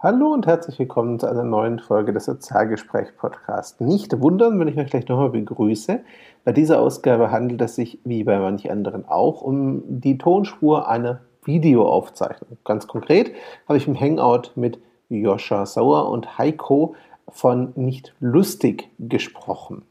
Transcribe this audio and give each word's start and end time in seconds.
Hallo 0.00 0.32
und 0.32 0.46
herzlich 0.46 0.78
willkommen 0.78 1.18
zu 1.18 1.26
einer 1.26 1.42
neuen 1.42 1.80
Folge 1.80 2.12
des 2.12 2.26
Sozialgespräch-Podcasts. 2.26 3.80
Nicht 3.80 4.20
wundern, 4.20 4.60
wenn 4.60 4.68
ich 4.68 4.78
euch 4.78 4.90
gleich 4.90 5.08
nochmal 5.08 5.30
begrüße. 5.30 5.98
Bei 6.44 6.52
dieser 6.52 6.80
Ausgabe 6.80 7.32
handelt 7.32 7.60
es 7.62 7.74
sich, 7.74 7.98
wie 8.04 8.22
bei 8.22 8.38
manchen 8.38 8.70
anderen 8.70 9.08
auch, 9.08 9.42
um 9.42 9.82
die 9.88 10.16
Tonspur 10.16 10.88
einer 10.88 11.22
Videoaufzeichnung. 11.42 12.58
Ganz 12.62 12.86
konkret 12.86 13.32
habe 13.66 13.76
ich 13.76 13.88
im 13.88 13.98
Hangout 13.98 14.52
mit 14.54 14.78
Joscha 15.08 15.66
Sauer 15.66 16.08
und 16.10 16.38
Heiko 16.38 16.94
von 17.28 17.72
Nicht 17.74 18.14
Lustig 18.20 18.90
gesprochen. 19.00 19.82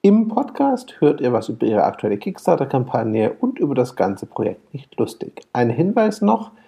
Im 0.00 0.28
Podcast 0.28 1.00
hört 1.00 1.20
ihr 1.20 1.32
was 1.32 1.48
über 1.48 1.66
ihre 1.66 1.82
aktuelle 1.82 2.18
Kickstarter-Kampagne 2.18 3.32
und 3.32 3.58
über 3.58 3.74
das 3.74 3.96
ganze 3.96 4.26
Projekt 4.26 4.72
Nicht 4.72 4.96
Lustig. 4.96 5.40
Ein 5.52 5.70
Hinweis 5.70 6.22
noch– 6.22 6.52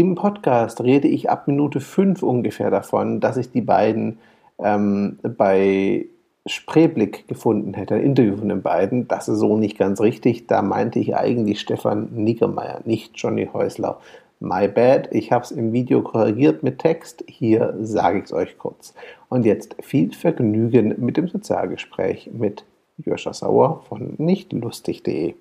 im 0.00 0.14
Podcast 0.14 0.80
rede 0.80 1.08
ich 1.08 1.30
ab 1.30 1.46
Minute 1.46 1.80
5 1.80 2.22
ungefähr 2.22 2.70
davon, 2.70 3.20
dass 3.20 3.36
ich 3.36 3.52
die 3.52 3.60
beiden 3.60 4.18
ähm, 4.58 5.18
bei 5.22 6.06
Spreeblick 6.46 7.28
gefunden 7.28 7.74
hätte, 7.74 7.94
ein 7.94 8.02
Interview 8.02 8.36
von 8.36 8.48
den 8.48 8.62
beiden. 8.62 9.06
Das 9.08 9.28
ist 9.28 9.38
so 9.38 9.56
nicht 9.56 9.78
ganz 9.78 10.00
richtig. 10.00 10.46
Da 10.46 10.62
meinte 10.62 10.98
ich 10.98 11.14
eigentlich 11.14 11.60
Stefan 11.60 12.08
Niggemeier, 12.12 12.80
nicht 12.84 13.12
Johnny 13.16 13.48
Häusler. 13.52 14.00
My 14.40 14.68
bad, 14.68 15.08
ich 15.12 15.32
habe 15.32 15.44
es 15.44 15.50
im 15.50 15.74
Video 15.74 16.00
korrigiert 16.00 16.62
mit 16.62 16.78
Text. 16.78 17.22
Hier 17.26 17.74
sage 17.82 18.18
ich 18.18 18.24
es 18.24 18.32
euch 18.32 18.56
kurz. 18.56 18.94
Und 19.28 19.44
jetzt 19.44 19.76
viel 19.80 20.12
Vergnügen 20.12 20.94
mit 20.98 21.18
dem 21.18 21.28
Sozialgespräch 21.28 22.30
mit 22.32 22.64
Joscha 22.96 23.34
Sauer 23.34 23.82
von 23.88 24.14
nichtlustig.de. 24.16 25.34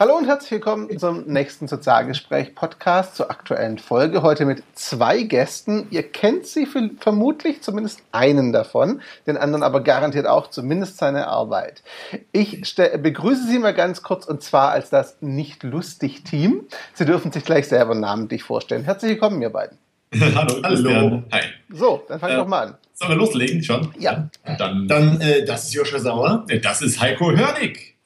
Hallo 0.00 0.16
und 0.16 0.28
herzlich 0.28 0.52
willkommen 0.52 0.96
zum 0.96 1.26
nächsten 1.26 1.66
Sozialgespräch-Podcast 1.66 3.16
zur 3.16 3.32
aktuellen 3.32 3.78
Folge. 3.78 4.22
Heute 4.22 4.44
mit 4.44 4.62
zwei 4.74 5.22
Gästen. 5.22 5.88
Ihr 5.90 6.04
kennt 6.04 6.46
sie 6.46 6.68
vermutlich, 7.00 7.62
zumindest 7.62 8.02
einen 8.12 8.52
davon, 8.52 9.00
den 9.26 9.36
anderen 9.36 9.64
aber 9.64 9.82
garantiert 9.82 10.28
auch, 10.28 10.50
zumindest 10.50 10.98
seine 10.98 11.26
Arbeit. 11.26 11.82
Ich 12.30 12.76
begrüße 12.76 13.48
Sie 13.48 13.58
mal 13.58 13.74
ganz 13.74 14.04
kurz 14.04 14.24
und 14.26 14.40
zwar 14.40 14.70
als 14.70 14.88
das 14.88 15.16
Nicht-Lustig-Team. 15.20 16.66
Sie 16.94 17.04
dürfen 17.04 17.32
sich 17.32 17.44
gleich 17.44 17.66
selber 17.66 17.96
namentlich 17.96 18.44
vorstellen. 18.44 18.84
Herzlich 18.84 19.10
willkommen, 19.10 19.42
ihr 19.42 19.50
beiden. 19.50 19.78
Hallo, 20.14 20.62
Hallo. 20.62 21.22
Hi. 21.32 21.40
So, 21.70 22.04
dann 22.06 22.20
fangen 22.20 22.34
wir 22.34 22.38
äh, 22.38 22.42
doch 22.42 22.48
mal 22.48 22.66
an. 22.68 22.74
Sollen 22.94 23.10
wir 23.10 23.16
loslegen 23.16 23.64
schon? 23.64 23.92
Ja. 23.98 24.30
Dann, 24.58 24.86
dann 24.86 25.20
äh, 25.20 25.44
das 25.44 25.64
ist 25.64 25.74
Joscha 25.74 25.98
Sauer. 25.98 26.46
Das 26.62 26.82
ist 26.82 27.00
Heiko 27.00 27.32
Hörnig. 27.32 27.97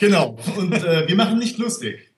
Genau. 0.00 0.36
Und 0.56 0.72
äh, 0.72 1.08
wir 1.08 1.16
machen 1.16 1.38
nicht 1.38 1.58
lustig. 1.58 2.08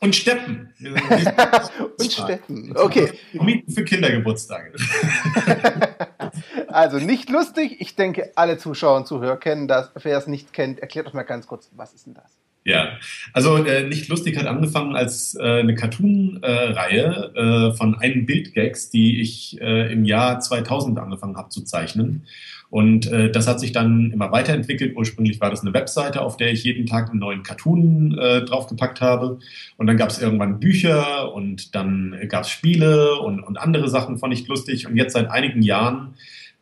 Und 0.00 0.16
Steppen. 0.16 0.74
und 1.98 2.12
Steppen. 2.12 2.76
Okay. 2.76 3.12
Mieten 3.32 3.72
für 3.72 3.84
Kindergeburtstage. 3.84 4.72
also 6.68 6.98
nicht 6.98 7.30
lustig. 7.30 7.80
Ich 7.80 7.94
denke, 7.94 8.32
alle 8.34 8.58
Zuschauer 8.58 8.96
und 8.96 9.06
Zuhörer 9.06 9.36
kennen 9.36 9.68
das. 9.68 9.90
Wer 10.02 10.18
es 10.18 10.26
nicht 10.26 10.52
kennt, 10.52 10.80
erklärt 10.80 11.06
doch 11.06 11.12
mal 11.12 11.22
ganz 11.22 11.46
kurz, 11.46 11.70
was 11.76 11.94
ist 11.94 12.06
denn 12.06 12.14
das? 12.14 12.41
Ja, 12.64 12.98
also 13.32 13.56
äh, 13.56 13.88
nicht 13.88 14.08
lustig 14.08 14.36
hat 14.38 14.46
angefangen 14.46 14.94
als 14.94 15.34
äh, 15.34 15.42
eine 15.42 15.74
Cartoon-Reihe 15.74 17.32
äh, 17.34 17.76
von 17.76 17.96
einen 17.96 18.24
Bildgags, 18.24 18.88
die 18.88 19.20
ich 19.20 19.60
äh, 19.60 19.92
im 19.92 20.04
Jahr 20.04 20.38
2000 20.38 20.96
angefangen 20.98 21.36
habe 21.36 21.48
zu 21.48 21.64
zeichnen. 21.64 22.24
Und 22.70 23.06
äh, 23.12 23.30
das 23.30 23.48
hat 23.48 23.60
sich 23.60 23.72
dann 23.72 24.12
immer 24.12 24.32
weiterentwickelt. 24.32 24.96
Ursprünglich 24.96 25.40
war 25.40 25.50
das 25.50 25.60
eine 25.60 25.74
Webseite, 25.74 26.22
auf 26.22 26.38
der 26.38 26.52
ich 26.52 26.64
jeden 26.64 26.86
Tag 26.86 27.10
einen 27.10 27.18
neuen 27.18 27.42
Cartoon 27.42 28.16
äh, 28.16 28.44
draufgepackt 28.44 29.02
habe. 29.02 29.40
Und 29.76 29.88
dann 29.88 29.98
gab 29.98 30.08
es 30.08 30.22
irgendwann 30.22 30.58
Bücher 30.58 31.34
und 31.34 31.74
dann 31.74 32.16
gab 32.28 32.44
es 32.44 32.50
Spiele 32.50 33.18
und, 33.18 33.40
und 33.40 33.58
andere 33.58 33.88
Sachen 33.90 34.18
von 34.18 34.30
nicht 34.30 34.48
lustig. 34.48 34.86
Und 34.86 34.96
jetzt 34.96 35.12
seit 35.12 35.30
einigen 35.30 35.60
Jahren 35.60 36.14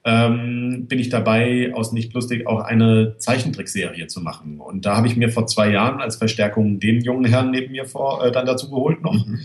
ähm, 0.04 0.86
bin 0.88 0.98
ich 0.98 1.10
dabei, 1.10 1.72
aus 1.74 1.92
Nicht 1.92 2.14
Lustig 2.14 2.46
auch 2.46 2.60
eine 2.60 3.16
Zeichentrickserie 3.18 4.06
zu 4.06 4.20
machen. 4.20 4.58
Und 4.58 4.86
da 4.86 4.96
habe 4.96 5.06
ich 5.06 5.16
mir 5.16 5.28
vor 5.28 5.46
zwei 5.46 5.70
Jahren 5.70 6.00
als 6.00 6.16
Verstärkung 6.16 6.80
den 6.80 7.02
jungen 7.02 7.26
Herrn 7.26 7.50
neben 7.50 7.72
mir 7.72 7.84
vor, 7.84 8.24
äh, 8.24 8.32
dann 8.32 8.46
dazu 8.46 8.70
geholt 8.70 9.02
noch. 9.02 9.26
Mhm. 9.26 9.40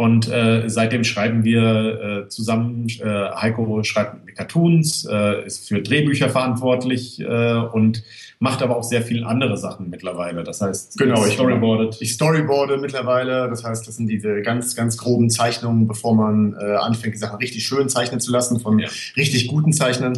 Und 0.00 0.30
äh, 0.30 0.62
seitdem 0.66 1.04
schreiben 1.04 1.44
wir 1.44 2.22
äh, 2.24 2.28
zusammen. 2.28 2.86
Äh, 2.88 3.04
Heiko 3.04 3.82
schreibt 3.82 4.24
mit 4.24 4.34
Cartoons, 4.34 5.04
äh, 5.04 5.44
ist 5.44 5.68
für 5.68 5.82
Drehbücher 5.82 6.30
verantwortlich 6.30 7.20
äh, 7.20 7.52
und 7.56 8.02
macht 8.38 8.62
aber 8.62 8.78
auch 8.78 8.82
sehr 8.82 9.02
viele 9.02 9.26
andere 9.26 9.58
Sachen 9.58 9.90
mittlerweile. 9.90 10.42
Das 10.42 10.62
heißt, 10.62 10.96
genau, 10.96 11.26
ich 11.26 11.34
storyboardet. 11.34 11.98
Ich 12.00 12.14
storyboarde 12.14 12.78
mittlerweile. 12.78 13.50
Das 13.50 13.62
heißt, 13.62 13.86
das 13.86 13.96
sind 13.96 14.06
diese 14.06 14.40
ganz, 14.40 14.74
ganz 14.74 14.96
groben 14.96 15.28
Zeichnungen, 15.28 15.86
bevor 15.86 16.14
man 16.14 16.54
äh, 16.58 16.76
anfängt, 16.76 17.14
die 17.14 17.18
Sachen 17.18 17.36
richtig 17.36 17.66
schön 17.66 17.90
zeichnen 17.90 18.20
zu 18.20 18.32
lassen 18.32 18.58
von 18.58 18.78
ja. 18.78 18.88
richtig 19.18 19.48
guten 19.48 19.74
Zeichnern. 19.74 20.14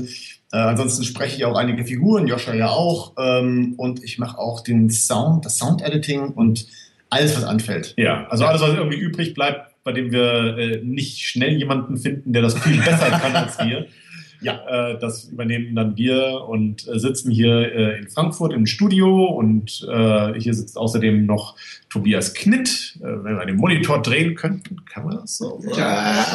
Äh, 0.53 0.59
ansonsten 0.59 1.03
spreche 1.03 1.38
ich 1.38 1.44
auch 1.44 1.56
einige 1.56 1.84
Figuren, 1.84 2.28
Joscha 2.28 2.54
ja 2.54 2.69
auch. 2.69 3.15
Ähm, 3.19 3.75
und 3.78 4.04
ich 4.04 4.21
mache 4.21 4.38
auch 4.38 4.60
den 4.60 4.91
Sound, 4.91 5.44
das 5.44 5.59
Sound-Editing 5.59 6.28
und 6.28 6.69
alles, 7.10 7.37
was 7.37 7.42
anfällt. 7.42 7.94
Ja, 7.97 8.28
also 8.28 8.47
alles, 8.47 8.62
was 8.62 8.75
irgendwie 8.75 8.97
übrig 8.97 9.34
bleibt, 9.34 9.72
bei 9.84 9.93
dem 9.93 10.12
wir 10.12 10.59
äh, 10.59 10.81
nicht 10.82 11.20
schnell 11.20 11.56
jemanden 11.56 11.97
finden, 11.97 12.32
der 12.32 12.43
das 12.43 12.59
viel 12.59 12.78
besser 12.78 13.10
kann 13.10 13.34
als 13.34 13.59
wir. 13.59 13.87
Ja, 14.43 14.91
äh, 14.91 14.98
das 14.98 15.26
übernehmen 15.26 15.76
dann 15.76 15.97
wir 15.97 16.44
und 16.48 16.88
äh, 16.88 16.98
sitzen 16.98 17.31
hier 17.31 17.72
äh, 17.72 17.98
in 17.98 18.09
Frankfurt 18.09 18.53
im 18.53 18.66
Studio 18.66 19.26
und 19.26 19.87
äh, 19.88 20.34
hier 20.34 20.53
sitzt 20.53 20.76
außerdem 20.76 21.26
noch 21.26 21.54
Tobias 21.88 22.34
Knitt. 22.34 22.98
Äh, 23.00 23.22
wenn 23.22 23.37
wir 23.37 23.47
den 23.47 23.54
Monitor 23.54 24.03
drehen 24.03 24.34
könnten, 24.34 24.84
kann 24.84 25.04
man 25.04 25.21
das 25.21 25.38
so? 25.38 25.62
Ja. 25.76 26.26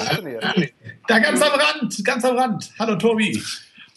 Da 1.05 1.19
ganz 1.19 1.41
am 1.41 1.59
Rand, 1.59 2.05
ganz 2.05 2.23
am 2.23 2.37
Rand. 2.37 2.71
Hallo 2.79 2.95
Tobi. 2.95 3.41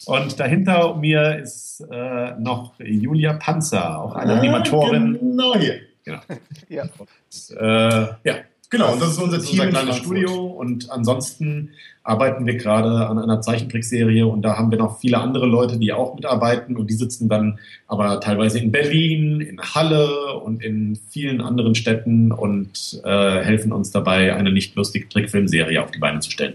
Und 0.05 0.37
dahinter 0.37 0.95
mir 0.95 1.39
ist 1.39 1.79
äh, 1.89 2.31
noch 2.37 2.73
Julia 2.79 3.33
Panzer, 3.33 3.97
auch 3.97 4.15
eine 4.15 4.33
ah, 4.33 4.39
Animatorin. 4.39 5.19
Genau 5.19 5.55
hier. 5.55 5.79
Genau. 6.03 6.19
ja. 6.67 6.83
Und, 6.97 7.57
äh, 7.57 8.07
ja, 8.23 8.35
Genau, 8.71 8.93
und 8.93 9.01
das 9.01 9.11
ist 9.11 9.19
unser 9.19 9.37
das 9.37 9.45
Team. 9.45 9.59
Unser 9.59 9.71
kleines 9.71 9.97
Studio 9.97 10.45
und 10.45 10.89
ansonsten 10.91 11.71
arbeiten 12.03 12.45
wir 12.45 12.55
gerade 12.55 13.05
an 13.05 13.19
einer 13.19 13.41
Zeichentrickserie 13.41 14.25
und 14.25 14.43
da 14.43 14.57
haben 14.57 14.71
wir 14.71 14.77
noch 14.77 14.99
viele 14.99 15.17
andere 15.19 15.45
Leute, 15.45 15.77
die 15.77 15.91
auch 15.91 16.15
mitarbeiten 16.15 16.77
und 16.77 16.89
die 16.89 16.93
sitzen 16.93 17.27
dann 17.27 17.59
aber 17.87 18.21
teilweise 18.21 18.59
in 18.59 18.71
Berlin, 18.71 19.41
in 19.41 19.59
Halle 19.59 20.37
und 20.39 20.63
in 20.63 20.97
vielen 21.09 21.41
anderen 21.41 21.75
Städten 21.75 22.31
und 22.31 23.01
äh, 23.03 23.43
helfen 23.43 23.73
uns 23.73 23.91
dabei, 23.91 24.33
eine 24.33 24.53
nicht 24.53 24.73
lustige 24.75 25.07
Trickfilmserie 25.09 25.83
auf 25.83 25.91
die 25.91 25.99
Beine 25.99 26.21
zu 26.21 26.31
stellen. 26.31 26.53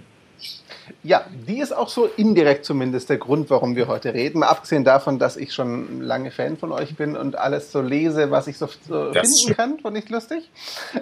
Ja, 1.03 1.25
die 1.47 1.59
ist 1.59 1.75
auch 1.75 1.89
so 1.89 2.07
indirekt 2.17 2.65
zumindest 2.65 3.11
der 3.11 3.19
Grund, 3.19 3.51
warum 3.51 3.77
wir 3.77 3.89
heute 3.89 4.15
reden. 4.15 4.41
Mal 4.41 4.49
abgesehen 4.49 4.85
davon, 4.85 5.19
dass 5.19 5.37
ich 5.37 5.53
schon 5.53 6.01
lange 6.03 6.31
Fan 6.31 6.57
von 6.57 6.73
euch 6.73 6.97
bin 6.97 7.17
und 7.17 7.37
alles 7.37 7.73
so 7.73 7.81
lese, 7.81 8.31
was 8.31 8.47
ich 8.47 8.59
so, 8.59 8.69
so 8.87 9.13
finden 9.13 9.55
kann 9.57 9.79
von 9.79 9.93
nicht 9.93 10.11
lustig, 10.11 10.51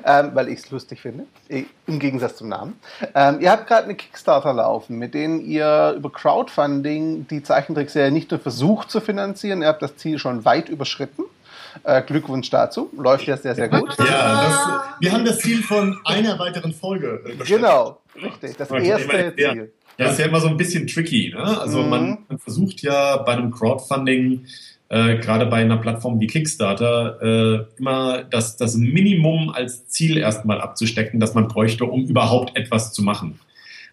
ähm, 0.04 0.30
weil 0.34 0.48
ich 0.48 0.60
es 0.60 0.70
lustig 0.70 1.00
finde, 1.00 1.24
im 1.48 1.98
Gegensatz 1.98 2.36
zum 2.36 2.48
Namen. 2.48 2.78
Ähm, 3.14 3.40
ihr 3.40 3.50
habt 3.50 3.66
gerade 3.66 3.84
eine 3.84 3.94
Kickstarter 3.94 4.52
laufen, 4.52 4.98
mit 4.98 5.14
denen 5.14 5.40
ihr 5.40 5.94
über 5.96 6.10
Crowdfunding 6.10 7.26
die 7.28 7.42
Zeichentrickserie 7.42 8.10
nicht 8.10 8.30
nur 8.30 8.40
versucht 8.40 8.90
zu 8.90 9.00
finanzieren, 9.00 9.62
ihr 9.62 9.68
habt 9.68 9.82
das 9.82 9.96
Ziel 9.96 10.18
schon 10.18 10.44
weit 10.44 10.68
überschritten. 10.68 11.24
Äh, 11.82 12.02
Glückwunsch 12.02 12.50
dazu. 12.50 12.90
Läuft 12.96 13.26
ja 13.26 13.36
sehr, 13.36 13.54
sehr 13.54 13.68
gut. 13.68 13.96
Ja, 13.98 14.04
das, 14.04 15.00
wir 15.00 15.12
haben 15.12 15.24
das 15.24 15.38
Ziel 15.38 15.62
von 15.62 15.98
einer 16.04 16.38
weiteren 16.38 16.72
Folge 16.72 17.20
überschritten. 17.24 17.62
Genau, 17.62 18.00
richtig. 18.14 18.56
Das 18.56 18.70
erste 18.70 19.34
Ziel. 19.36 19.72
Ja, 19.98 20.06
das 20.06 20.12
ist 20.12 20.18
ja 20.20 20.26
immer 20.26 20.40
so 20.40 20.48
ein 20.48 20.56
bisschen 20.56 20.86
tricky. 20.86 21.32
Ne? 21.34 21.60
Also 21.60 21.82
mhm. 21.82 21.90
man, 21.90 22.18
man, 22.28 22.38
versucht 22.38 22.82
ja 22.82 23.16
bei 23.18 23.32
einem 23.32 23.50
Crowdfunding, 23.50 24.46
äh, 24.88 25.18
gerade 25.18 25.46
bei 25.46 25.58
einer 25.58 25.76
Plattform 25.76 26.20
wie 26.20 26.26
Kickstarter, 26.26 27.20
äh, 27.22 27.78
immer 27.78 28.24
das, 28.24 28.56
das 28.56 28.76
Minimum 28.76 29.50
als 29.50 29.86
Ziel 29.88 30.16
erstmal 30.16 30.60
abzustecken, 30.60 31.20
das 31.20 31.34
man 31.34 31.48
bräuchte, 31.48 31.84
um 31.84 32.04
überhaupt 32.04 32.56
etwas 32.56 32.92
zu 32.92 33.02
machen. 33.02 33.40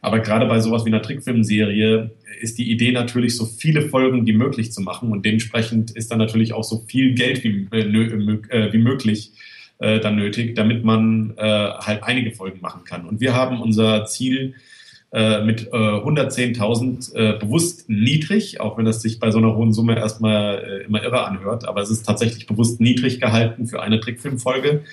Aber 0.01 0.19
gerade 0.19 0.47
bei 0.47 0.59
sowas 0.59 0.83
wie 0.85 0.89
einer 0.89 1.01
Trickfilmserie 1.01 2.11
ist 2.41 2.57
die 2.57 2.71
Idee 2.71 2.91
natürlich, 2.91 3.37
so 3.37 3.45
viele 3.45 3.83
Folgen 3.83 4.25
wie 4.25 4.33
möglich 4.33 4.71
zu 4.71 4.81
machen. 4.81 5.11
Und 5.11 5.25
dementsprechend 5.25 5.91
ist 5.91 6.11
dann 6.11 6.17
natürlich 6.17 6.53
auch 6.53 6.63
so 6.63 6.83
viel 6.87 7.13
Geld 7.13 7.43
wie, 7.43 7.67
äh, 7.71 7.81
äh 7.81 8.73
wie 8.73 8.77
möglich 8.79 9.31
äh, 9.77 9.99
dann 9.99 10.15
nötig, 10.15 10.55
damit 10.55 10.83
man 10.83 11.33
äh, 11.37 11.41
halt 11.43 12.03
einige 12.03 12.31
Folgen 12.31 12.61
machen 12.61 12.83
kann. 12.83 13.05
Und 13.05 13.21
wir 13.21 13.35
haben 13.35 13.61
unser 13.61 14.05
Ziel 14.05 14.55
äh, 15.11 15.43
mit 15.43 15.67
äh, 15.67 15.75
110.000 15.75 17.15
äh, 17.15 17.37
bewusst 17.37 17.89
niedrig, 17.89 18.61
auch 18.61 18.77
wenn 18.77 18.85
das 18.85 19.01
sich 19.01 19.19
bei 19.19 19.29
so 19.29 19.39
einer 19.39 19.55
hohen 19.55 19.73
Summe 19.73 19.97
erstmal 19.97 20.59
äh, 20.59 20.85
immer 20.85 21.03
irre 21.03 21.25
anhört, 21.25 21.67
aber 21.67 21.81
es 21.81 21.89
ist 21.89 22.03
tatsächlich 22.03 22.47
bewusst 22.47 22.79
niedrig 22.79 23.19
gehalten 23.19 23.67
für 23.67 23.81
eine 23.81 23.99
Trickfilmfolge, 23.99 24.83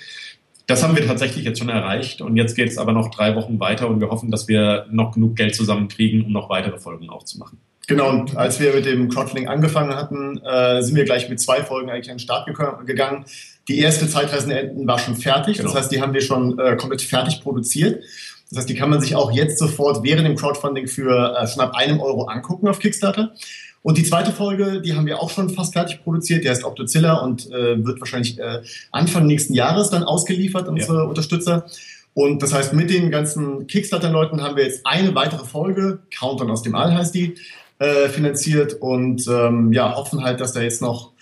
Das 0.69 0.83
haben 0.83 0.95
wir 0.95 1.03
tatsächlich 1.03 1.45
jetzt 1.45 1.57
schon 1.57 1.69
erreicht 1.69 2.21
und 2.21 2.37
jetzt 2.37 2.55
geht 2.55 2.69
es 2.69 2.77
aber 2.77 2.93
noch 2.93 3.09
drei 3.09 3.35
Wochen 3.35 3.59
weiter 3.59 3.89
und 3.89 3.99
wir 3.99 4.11
hoffen, 4.11 4.29
dass 4.29 4.47
wir 4.47 4.85
noch 4.91 5.13
genug 5.15 5.35
Geld 5.35 5.55
zusammenkriegen, 5.55 6.23
um 6.23 6.31
noch 6.31 6.47
weitere 6.47 6.77
Folgen 6.77 7.09
aufzumachen. 7.09 7.57
Genau, 7.87 8.11
und 8.11 8.37
als 8.37 8.59
wir 8.59 8.75
mit 8.75 8.85
dem 8.85 9.09
Crowdfunding 9.09 9.47
angefangen 9.47 9.95
hatten, 9.95 10.39
äh, 10.45 10.83
sind 10.83 10.95
wir 10.95 11.05
gleich 11.05 11.27
mit 11.27 11.39
zwei 11.39 11.63
Folgen 11.63 11.89
eigentlich 11.89 12.11
an 12.11 12.17
den 12.17 12.19
Start 12.19 12.47
gegangen. 12.85 13.25
Die 13.67 13.79
erste 13.79 14.07
Zeitreisenenden 14.07 14.85
war 14.85 14.99
schon 14.99 15.15
fertig, 15.15 15.57
genau. 15.57 15.69
das 15.69 15.79
heißt, 15.79 15.91
die 15.91 16.03
haben 16.03 16.13
wir 16.13 16.21
schon 16.21 16.59
äh, 16.59 16.75
komplett 16.75 17.01
fertig 17.01 17.41
produziert. 17.41 18.03
Das 18.51 18.59
heißt, 18.59 18.69
die 18.69 18.75
kann 18.75 18.91
man 18.91 19.01
sich 19.01 19.15
auch 19.15 19.31
jetzt 19.31 19.57
sofort 19.57 20.03
während 20.03 20.27
dem 20.27 20.35
Crowdfunding 20.35 20.87
für 20.87 21.35
äh, 21.35 21.47
schon 21.47 21.63
ab 21.63 21.73
einem 21.73 21.99
Euro 21.99 22.25
angucken 22.25 22.67
auf 22.67 22.77
Kickstarter. 22.77 23.33
Und 23.81 23.97
die 23.97 24.03
zweite 24.03 24.31
Folge, 24.31 24.81
die 24.81 24.93
haben 24.93 25.05
wir 25.05 25.21
auch 25.21 25.29
schon 25.29 25.49
fast 25.49 25.73
fertig 25.73 26.03
produziert, 26.03 26.43
die 26.43 26.49
heißt 26.49 26.63
Optozilla 26.63 27.15
und 27.19 27.49
äh, 27.51 27.83
wird 27.83 27.99
wahrscheinlich 28.01 28.37
äh, 28.37 28.61
Anfang 28.91 29.25
nächsten 29.25 29.53
Jahres 29.53 29.89
dann 29.89 30.03
ausgeliefert 30.03 30.67
an 30.67 30.73
unsere 30.73 30.97
ja. 30.97 31.03
Unterstützer. 31.03 31.65
Und 32.13 32.43
das 32.43 32.53
heißt, 32.53 32.73
mit 32.73 32.89
den 32.89 33.11
ganzen 33.11 33.67
Kickstarter-Leuten 33.67 34.43
haben 34.43 34.57
wir 34.57 34.65
jetzt 34.65 34.85
eine 34.85 35.15
weitere 35.15 35.45
Folge, 35.45 35.99
Countdown 36.17 36.51
aus 36.51 36.63
dem 36.63 36.75
All 36.75 36.93
heißt 36.93 37.15
die, 37.15 37.35
äh, 37.79 38.09
finanziert 38.09 38.73
und 38.73 39.25
ähm, 39.27 39.71
ja, 39.71 39.95
hoffen 39.95 40.23
halt, 40.23 40.41
dass 40.41 40.51
da 40.51 40.61
jetzt 40.61 40.81
noch 40.81 41.13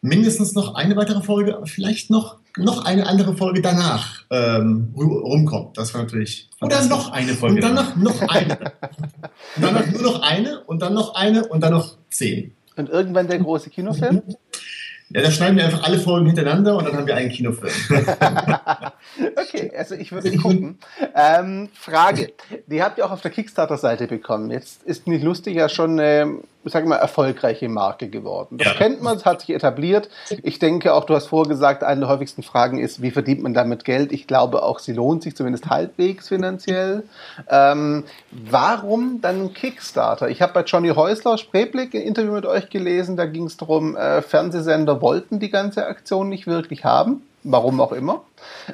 mindestens 0.00 0.54
noch 0.54 0.76
eine 0.76 0.94
weitere 0.96 1.22
Folge, 1.22 1.56
aber 1.56 1.66
vielleicht 1.66 2.10
noch, 2.10 2.36
noch 2.58 2.84
eine 2.84 3.06
andere 3.06 3.36
Folge 3.36 3.62
danach 3.62 4.24
ähm, 4.30 4.92
rumkommt. 4.96 5.78
Das 5.78 5.94
war 5.94 6.02
natürlich. 6.02 6.48
Oder 6.60 6.84
noch 6.84 7.12
eine 7.12 7.34
Folge. 7.34 7.56
Und 7.56 7.62
dann 7.62 7.74
noch, 7.74 7.96
noch 7.96 8.22
eine. 8.28 8.58
und 9.56 9.62
dann 9.62 9.74
noch, 9.74 9.86
nur 9.86 10.02
noch 10.02 10.22
eine 10.22 10.64
und 10.64 10.82
dann 10.82 10.94
noch 10.94 11.14
eine 11.14 11.46
und 11.46 11.60
dann 11.62 11.72
noch 11.72 11.96
zehn. 12.10 12.54
Und 12.76 12.88
irgendwann 12.88 13.26
der 13.28 13.38
große 13.38 13.70
Kinofilm? 13.70 14.22
Ja, 15.10 15.22
da 15.22 15.30
schneiden 15.30 15.56
wir 15.56 15.64
einfach 15.64 15.84
alle 15.84 15.98
Folgen 15.98 16.26
hintereinander 16.26 16.76
und 16.76 16.86
dann 16.86 16.94
haben 16.94 17.06
wir 17.06 17.16
einen 17.16 17.30
Kinofilm. 17.30 17.72
okay, 19.36 19.72
also 19.76 19.94
ich 19.94 20.12
würde 20.12 20.36
gucken. 20.36 20.78
Ähm, 21.14 21.70
Frage, 21.72 22.32
die 22.66 22.82
habt 22.82 22.98
ihr 22.98 23.06
auch 23.06 23.10
auf 23.10 23.22
der 23.22 23.30
Kickstarter-Seite 23.30 24.06
bekommen. 24.06 24.50
Jetzt 24.50 24.82
ist 24.82 25.06
nicht 25.06 25.24
lustig 25.24 25.56
ja 25.56 25.70
schon 25.70 25.98
eine 25.98 26.40
sag 26.68 26.86
mal, 26.86 26.96
erfolgreiche 26.96 27.68
Marke 27.68 28.08
geworden. 28.08 28.58
Das 28.58 28.68
ja. 28.68 28.74
kennt 28.74 29.02
man, 29.02 29.22
hat 29.24 29.40
sich 29.40 29.50
etabliert. 29.50 30.08
Ich 30.42 30.58
denke 30.58 30.94
auch, 30.94 31.04
du 31.04 31.14
hast 31.14 31.26
vorgesagt, 31.26 31.82
eine 31.82 32.00
der 32.00 32.08
häufigsten 32.08 32.42
Fragen 32.42 32.78
ist, 32.78 33.02
wie 33.02 33.10
verdient 33.10 33.42
man 33.42 33.54
damit 33.54 33.84
Geld? 33.84 34.12
Ich 34.12 34.26
glaube 34.26 34.62
auch, 34.62 34.78
sie 34.78 34.92
lohnt 34.92 35.22
sich 35.22 35.36
zumindest 35.36 35.68
halbwegs 35.68 36.28
finanziell. 36.28 37.04
Ähm, 37.48 38.04
warum 38.30 39.20
dann 39.20 39.52
Kickstarter? 39.52 40.28
Ich 40.28 40.42
habe 40.42 40.52
bei 40.52 40.62
Johnny 40.62 40.90
Häusler 40.90 41.38
Spreeblick 41.38 41.94
ein 41.94 42.02
Interview 42.02 42.32
mit 42.32 42.46
euch 42.46 42.70
gelesen, 42.70 43.16
da 43.16 43.26
ging 43.26 43.46
es 43.46 43.56
darum, 43.56 43.96
äh, 43.96 44.22
Fernsehsender 44.22 45.00
wollten 45.02 45.38
die 45.38 45.50
ganze 45.50 45.86
Aktion 45.86 46.28
nicht 46.28 46.46
wirklich 46.46 46.84
haben. 46.84 47.22
Warum 47.44 47.80
auch 47.80 47.92
immer. 47.92 48.22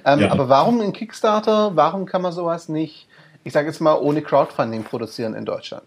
Ähm, 0.04 0.20
ja. 0.20 0.32
Aber 0.32 0.48
warum 0.48 0.80
ein 0.80 0.92
Kickstarter? 0.92 1.76
Warum 1.76 2.06
kann 2.06 2.22
man 2.22 2.32
sowas 2.32 2.68
nicht, 2.68 3.06
ich 3.44 3.52
sage 3.52 3.68
jetzt 3.68 3.80
mal, 3.80 3.94
ohne 3.94 4.22
Crowdfunding 4.22 4.84
produzieren 4.84 5.34
in 5.34 5.44
Deutschland? 5.44 5.84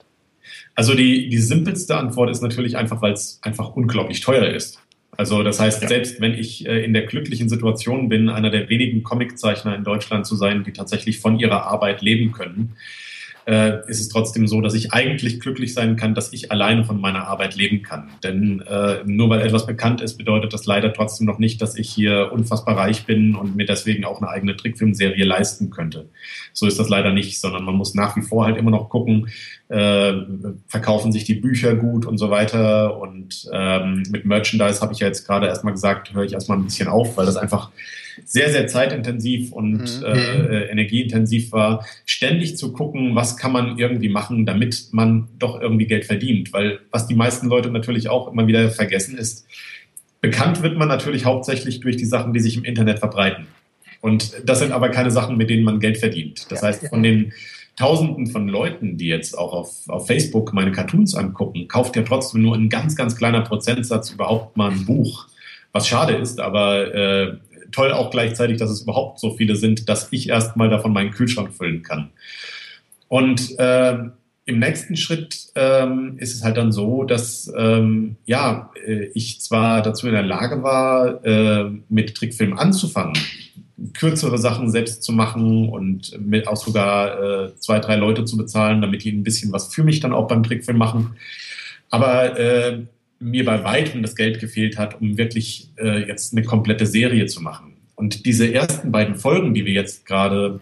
Also 0.76 0.94
die, 0.94 1.30
die 1.30 1.38
simpelste 1.38 1.98
Antwort 1.98 2.30
ist 2.30 2.42
natürlich 2.42 2.78
einfach, 2.78 3.02
weil 3.02 3.14
es 3.14 3.40
einfach 3.42 3.76
unglaublich 3.76 4.22
teuer 4.22 4.48
ist. 4.48 4.80
Also 5.18 5.42
das 5.42 5.60
heißt, 5.60 5.82
ja. 5.82 5.88
selbst 5.88 6.22
wenn 6.22 6.34
ich 6.34 6.68
äh, 6.68 6.84
in 6.84 6.94
der 6.94 7.04
glücklichen 7.08 7.50
Situation 7.50 8.08
bin, 8.08 8.30
einer 8.30 8.52
der 8.52 8.70
wenigen 8.70 9.04
Comiczeichner 9.04 9.76
in 9.76 9.84
Deutschland 9.84 10.28
zu 10.28 10.36
sein, 10.36 10.64
die 10.64 10.74
tatsächlich 10.74 11.20
von 11.20 11.40
ihrer 11.40 11.64
Arbeit 11.64 12.02
leben 12.02 12.32
können, 12.32 12.76
äh, 13.48 13.80
ist 13.88 14.02
es 14.02 14.10
trotzdem 14.10 14.46
so, 14.46 14.60
dass 14.60 14.74
ich 14.74 14.92
eigentlich 14.92 15.40
glücklich 15.40 15.74
sein 15.74 15.96
kann, 15.96 16.14
dass 16.14 16.34
ich 16.34 16.52
alleine 16.52 16.84
von 16.84 17.00
meiner 17.00 17.28
Arbeit 17.28 17.56
leben 17.56 17.82
kann. 17.82 18.10
Denn 18.22 18.62
äh, 18.62 18.98
nur 19.06 19.30
weil 19.30 19.42
etwas 19.42 19.66
bekannt 19.66 20.02
ist, 20.02 20.18
bedeutet 20.18 20.54
das 20.54 20.66
leider 20.66 20.92
trotzdem 20.92 21.26
noch 21.26 21.40
nicht, 21.40 21.62
dass 21.62 21.78
ich 21.78 21.90
hier 21.90 22.32
unfassbar 22.34 22.76
reich 22.76 23.06
bin 23.06 23.36
und 23.36 23.56
mir 23.56 23.66
deswegen 23.66 24.04
auch 24.04 24.22
eine 24.22 24.30
eigene 24.30 24.58
Trickfilmserie 24.58 25.24
leisten 25.24 25.70
könnte. 25.70 26.10
So 26.52 26.68
ist 26.68 26.78
das 26.78 26.90
leider 26.90 27.14
nicht, 27.14 27.40
sondern 27.40 27.64
man 27.64 27.76
muss 27.76 27.96
nach 27.96 28.18
wie 28.18 28.22
vor 28.22 28.44
halt 28.44 28.58
immer 28.58 28.72
noch 28.72 28.90
gucken, 28.90 29.30
äh, 29.70 30.14
verkaufen 30.68 31.14
sich 31.14 31.24
die 31.24 31.36
Bücher 31.36 31.76
gut 31.76 32.06
und 32.06 32.18
so 32.18 32.30
weiter. 32.30 33.00
Und 33.00 33.50
ähm, 33.54 34.04
mit 34.10 34.26
Merchandise 34.26 34.82
habe 34.82 34.92
ich 34.92 35.00
ja 35.00 35.08
jetzt 35.08 35.26
gerade 35.26 35.48
erstmal 35.48 35.72
gesagt, 35.72 36.14
höre 36.14 36.26
ich 36.26 36.34
erstmal 36.34 36.58
ein 36.58 36.66
bisschen 36.66 36.90
auf, 36.90 37.16
weil 37.16 37.26
das 37.26 37.38
einfach 37.38 37.72
sehr, 38.26 38.50
sehr 38.50 38.68
zeitintensiv 38.68 39.52
und 39.52 40.02
mhm. 40.02 40.06
äh, 40.06 40.66
energieintensiv 40.66 41.52
war, 41.52 41.86
ständig 42.06 42.58
zu 42.58 42.74
gucken, 42.74 43.16
was 43.16 43.38
kann 43.38 43.52
man 43.52 43.78
irgendwie 43.78 44.10
machen, 44.10 44.46
damit 44.46 44.88
man 44.92 45.28
doch 45.40 45.60
irgendwie 45.62 45.86
Geld 45.88 46.06
verdient. 46.06 46.54
Weil 46.54 46.80
was 46.92 47.08
die 47.08 47.16
meisten 47.16 47.48
Leute 47.48 47.70
natürlich 47.70 48.10
auch 48.10 48.32
immer 48.32 48.48
wieder 48.48 48.70
vergessen 48.70 49.18
ist, 49.18 49.46
bekannt 50.22 50.62
wird 50.64 50.78
man 50.78 50.88
natürlich 50.88 51.26
hauptsächlich 51.26 51.80
durch 51.80 51.98
die 51.98 52.06
Sachen, 52.06 52.34
die 52.34 52.40
sich 52.40 52.58
im 52.58 52.64
Internet 52.64 53.00
verbreiten. 53.00 53.48
Und 54.02 54.34
das 54.46 54.60
sind 54.60 54.72
aber 54.72 54.90
keine 54.90 55.12
Sachen, 55.12 55.38
mit 55.38 55.50
denen 55.50 55.64
man 55.64 55.80
Geld 55.80 55.98
verdient. 55.98 56.52
Das 56.52 56.62
heißt, 56.62 56.88
von 56.88 57.04
den 57.04 57.34
Tausenden 57.78 58.26
von 58.26 58.48
Leuten, 58.48 58.98
die 58.98 59.08
jetzt 59.08 59.38
auch 59.38 59.54
auf, 59.54 59.88
auf 59.88 60.08
Facebook 60.08 60.52
meine 60.52 60.72
Cartoons 60.72 61.14
angucken, 61.14 61.68
kauft 61.68 61.96
ja 61.96 62.02
trotzdem 62.02 62.42
nur 62.42 62.56
ein 62.56 62.70
ganz, 62.70 62.96
ganz 62.96 63.16
kleiner 63.16 63.42
Prozentsatz 63.42 64.10
überhaupt 64.10 64.58
mal 64.58 64.72
ein 64.72 64.86
Buch. 64.86 65.28
Was 65.74 65.88
schade 65.88 66.16
ist, 66.16 66.40
aber 66.40 66.94
äh, 66.96 67.38
toll 67.72 67.92
auch 67.92 68.12
gleichzeitig, 68.12 68.58
dass 68.58 68.70
es 68.70 68.82
überhaupt 68.82 69.20
so 69.20 69.36
viele 69.36 69.56
sind, 69.56 69.90
dass 69.90 70.08
ich 70.12 70.30
erstmal 70.30 70.70
davon 70.70 70.94
meinen 70.94 71.12
Kühlschrank 71.12 71.54
füllen 71.54 71.84
kann. 71.84 72.12
Und 73.08 73.58
äh, 73.60 73.98
im 74.46 74.60
nächsten 74.60 74.96
Schritt 74.96 75.50
ähm, 75.56 76.16
ist 76.20 76.34
es 76.34 76.44
halt 76.44 76.56
dann 76.58 76.72
so, 76.72 77.04
dass 77.04 77.52
ähm, 77.58 78.16
ja, 78.26 78.72
äh, 78.86 79.10
ich 79.14 79.42
zwar 79.42 79.82
dazu 79.82 80.08
in 80.08 80.14
der 80.14 80.24
Lage 80.24 80.64
war, 80.64 81.24
äh, 81.26 81.70
mit 81.90 82.16
Trickfilm 82.16 82.58
anzufangen, 82.58 83.18
kürzere 83.94 84.38
Sachen 84.38 84.72
selbst 84.72 85.04
zu 85.04 85.12
machen 85.12 85.68
und 85.68 86.18
mit 86.26 86.48
auch 86.48 86.56
sogar 86.56 87.22
äh, 87.22 87.56
zwei, 87.58 87.80
drei 87.80 87.98
Leute 87.98 88.24
zu 88.24 88.38
bezahlen, 88.38 88.82
damit 88.82 89.04
die 89.04 89.12
ein 89.12 89.24
bisschen 89.24 89.52
was 89.52 89.74
für 89.74 89.84
mich 89.84 90.00
dann 90.00 90.14
auch 90.14 90.28
beim 90.28 90.44
Trickfilm 90.44 90.78
machen. 90.78 91.18
Aber 91.90 92.40
äh, 92.40 92.84
mir 93.20 93.46
bei 93.46 93.64
weitem 93.64 94.02
das 94.02 94.16
Geld 94.16 94.40
gefehlt 94.40 94.78
hat, 94.78 95.02
um 95.02 95.18
wirklich 95.18 95.70
äh, 95.78 96.08
jetzt 96.08 96.34
eine 96.34 96.44
komplette 96.44 96.86
Serie 96.86 97.26
zu 97.26 97.42
machen. 97.42 97.74
Und 97.96 98.26
diese 98.26 98.54
ersten 98.54 98.92
beiden 98.92 99.16
Folgen, 99.16 99.54
die 99.54 99.66
wir 99.66 99.74
jetzt 99.74 100.06
gerade 100.06 100.60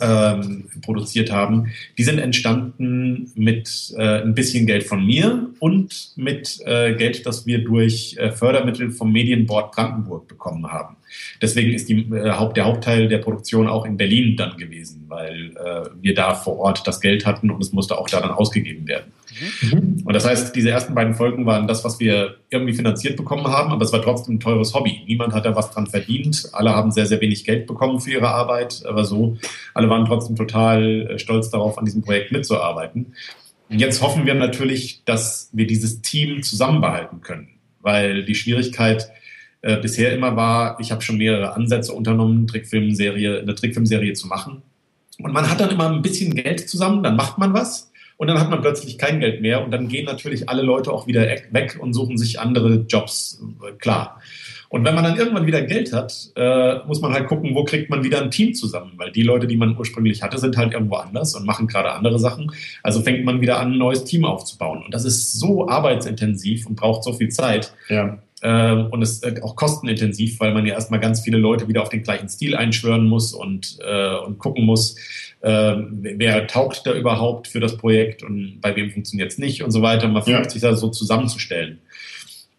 ähm, 0.00 0.66
produziert 0.82 1.32
haben, 1.32 1.72
die 1.96 2.04
sind 2.04 2.18
entstanden 2.18 3.32
mit 3.34 3.92
äh, 3.96 4.22
ein 4.22 4.34
bisschen 4.34 4.66
Geld 4.66 4.84
von 4.84 5.04
mir 5.04 5.48
und 5.58 6.12
mit 6.16 6.60
äh, 6.64 6.94
Geld, 6.94 7.26
das 7.26 7.46
wir 7.46 7.64
durch 7.64 8.16
äh, 8.18 8.30
Fördermittel 8.30 8.90
vom 8.90 9.10
Medienboard 9.10 9.72
Brandenburg 9.72 10.28
bekommen 10.28 10.70
haben. 10.70 10.96
Deswegen 11.40 11.72
ist 11.72 11.88
die, 11.88 12.00
äh, 12.12 12.32
Haupt, 12.32 12.56
der 12.56 12.66
Hauptteil 12.66 13.08
der 13.08 13.18
Produktion 13.18 13.68
auch 13.68 13.84
in 13.84 13.96
Berlin 13.96 14.36
dann 14.36 14.56
gewesen, 14.56 15.04
weil 15.08 15.56
äh, 15.56 15.88
wir 16.00 16.14
da 16.14 16.34
vor 16.34 16.58
Ort 16.58 16.86
das 16.86 17.00
Geld 17.00 17.26
hatten 17.26 17.50
und 17.50 17.62
es 17.62 17.72
musste 17.72 17.98
auch 17.98 18.08
da 18.08 18.20
dann 18.20 18.30
ausgegeben 18.30 18.86
werden. 18.86 19.12
Mhm. 19.62 20.02
Und 20.04 20.12
das 20.12 20.26
heißt, 20.26 20.54
diese 20.54 20.70
ersten 20.70 20.94
beiden 20.94 21.14
Folgen 21.14 21.46
waren 21.46 21.66
das, 21.66 21.84
was 21.84 22.00
wir 22.00 22.36
irgendwie 22.50 22.74
finanziert 22.74 23.16
bekommen 23.16 23.46
haben, 23.46 23.70
aber 23.70 23.84
es 23.84 23.92
war 23.92 24.02
trotzdem 24.02 24.36
ein 24.36 24.40
teures 24.40 24.74
Hobby. 24.74 25.02
Niemand 25.06 25.32
hat 25.32 25.44
da 25.44 25.54
was 25.54 25.70
dran 25.70 25.86
verdient. 25.86 26.48
Alle 26.52 26.74
haben 26.74 26.90
sehr, 26.90 27.06
sehr 27.06 27.20
wenig 27.20 27.44
Geld 27.44 27.66
bekommen 27.66 28.00
für 28.00 28.12
ihre 28.12 28.28
Arbeit, 28.28 28.82
aber 28.86 29.04
so, 29.04 29.36
alle 29.74 29.88
waren 29.88 30.06
trotzdem 30.06 30.36
total 30.36 31.10
äh, 31.10 31.18
stolz 31.18 31.50
darauf, 31.50 31.78
an 31.78 31.84
diesem 31.84 32.02
Projekt 32.02 32.32
mitzuarbeiten. 32.32 33.14
Und 33.68 33.78
jetzt 33.78 34.02
hoffen 34.02 34.26
wir 34.26 34.34
natürlich, 34.34 35.04
dass 35.04 35.48
wir 35.52 35.66
dieses 35.66 36.02
Team 36.02 36.42
zusammenbehalten 36.42 37.20
können, 37.20 37.50
weil 37.80 38.24
die 38.24 38.34
Schwierigkeit 38.34 39.08
äh, 39.62 39.76
bisher 39.76 40.12
immer 40.12 40.36
war, 40.36 40.80
ich 40.80 40.90
habe 40.90 41.02
schon 41.02 41.18
mehrere 41.18 41.54
Ansätze 41.54 41.92
unternommen, 41.92 42.46
Trickfilmserie, 42.46 43.40
eine 43.40 43.54
Trickfilmserie 43.54 44.14
zu 44.14 44.26
machen. 44.26 44.62
Und 45.22 45.32
man 45.32 45.48
hat 45.48 45.60
dann 45.60 45.70
immer 45.70 45.90
ein 45.90 46.02
bisschen 46.02 46.34
Geld 46.34 46.68
zusammen, 46.68 47.02
dann 47.02 47.14
macht 47.14 47.38
man 47.38 47.52
was 47.52 47.89
und 48.20 48.26
dann 48.26 48.38
hat 48.38 48.50
man 48.50 48.60
plötzlich 48.60 48.98
kein 48.98 49.18
Geld 49.18 49.40
mehr 49.40 49.64
und 49.64 49.70
dann 49.70 49.88
gehen 49.88 50.04
natürlich 50.04 50.46
alle 50.50 50.60
Leute 50.60 50.92
auch 50.92 51.06
wieder 51.06 51.22
weg 51.22 51.78
und 51.80 51.94
suchen 51.94 52.18
sich 52.18 52.38
andere 52.38 52.84
Jobs, 52.86 53.42
klar. 53.78 54.20
Und 54.68 54.84
wenn 54.84 54.94
man 54.94 55.04
dann 55.04 55.16
irgendwann 55.16 55.46
wieder 55.46 55.62
Geld 55.62 55.94
hat, 55.94 56.28
äh, 56.36 56.80
muss 56.86 57.00
man 57.00 57.14
halt 57.14 57.28
gucken, 57.28 57.54
wo 57.54 57.64
kriegt 57.64 57.88
man 57.88 58.04
wieder 58.04 58.20
ein 58.20 58.30
Team 58.30 58.52
zusammen, 58.52 58.92
weil 58.98 59.10
die 59.10 59.22
Leute, 59.22 59.46
die 59.46 59.56
man 59.56 59.74
ursprünglich 59.74 60.22
hatte, 60.22 60.36
sind 60.36 60.58
halt 60.58 60.74
irgendwo 60.74 60.96
anders 60.96 61.34
und 61.34 61.46
machen 61.46 61.66
gerade 61.66 61.92
andere 61.92 62.18
Sachen. 62.18 62.52
Also 62.82 63.00
fängt 63.00 63.24
man 63.24 63.40
wieder 63.40 63.58
an, 63.58 63.72
ein 63.72 63.78
neues 63.78 64.04
Team 64.04 64.26
aufzubauen. 64.26 64.84
Und 64.84 64.92
das 64.92 65.06
ist 65.06 65.40
so 65.40 65.66
arbeitsintensiv 65.66 66.66
und 66.66 66.76
braucht 66.76 67.02
so 67.02 67.14
viel 67.14 67.30
Zeit. 67.30 67.72
Ja. 67.88 68.18
Äh, 68.42 68.72
und 68.72 69.02
ist 69.02 69.24
äh, 69.24 69.40
auch 69.42 69.54
kostenintensiv, 69.54 70.40
weil 70.40 70.54
man 70.54 70.66
ja 70.66 70.74
erstmal 70.74 71.00
ganz 71.00 71.20
viele 71.20 71.36
Leute 71.36 71.68
wieder 71.68 71.82
auf 71.82 71.90
den 71.90 72.02
gleichen 72.02 72.28
Stil 72.28 72.56
einschwören 72.56 73.06
muss 73.06 73.34
und, 73.34 73.78
äh, 73.86 74.16
und 74.16 74.38
gucken 74.38 74.64
muss, 74.64 74.96
äh, 75.42 75.76
wer 75.76 76.46
taugt 76.46 76.86
da 76.86 76.94
überhaupt 76.94 77.48
für 77.48 77.60
das 77.60 77.76
Projekt 77.76 78.22
und 78.22 78.60
bei 78.60 78.74
wem 78.76 78.90
funktioniert 78.90 79.32
es 79.32 79.38
nicht 79.38 79.62
und 79.62 79.70
so 79.72 79.82
weiter. 79.82 80.08
Man 80.08 80.22
versucht 80.22 80.44
ja. 80.44 80.50
sich 80.50 80.62
da 80.62 80.74
so 80.74 80.88
zusammenzustellen. 80.88 81.80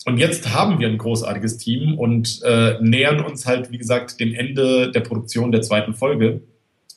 Und 0.06 0.18
jetzt 0.18 0.54
haben 0.54 0.80
wir 0.80 0.88
ein 0.88 0.98
großartiges 0.98 1.58
Team 1.58 1.98
und 1.98 2.42
äh, 2.44 2.76
nähern 2.82 3.24
uns 3.24 3.46
halt, 3.46 3.72
wie 3.72 3.78
gesagt, 3.78 4.20
dem 4.20 4.34
Ende 4.34 4.92
der 4.92 5.02
Produktion 5.02 5.52
der 5.52 5.62
zweiten 5.62 5.94
Folge. 5.94 6.42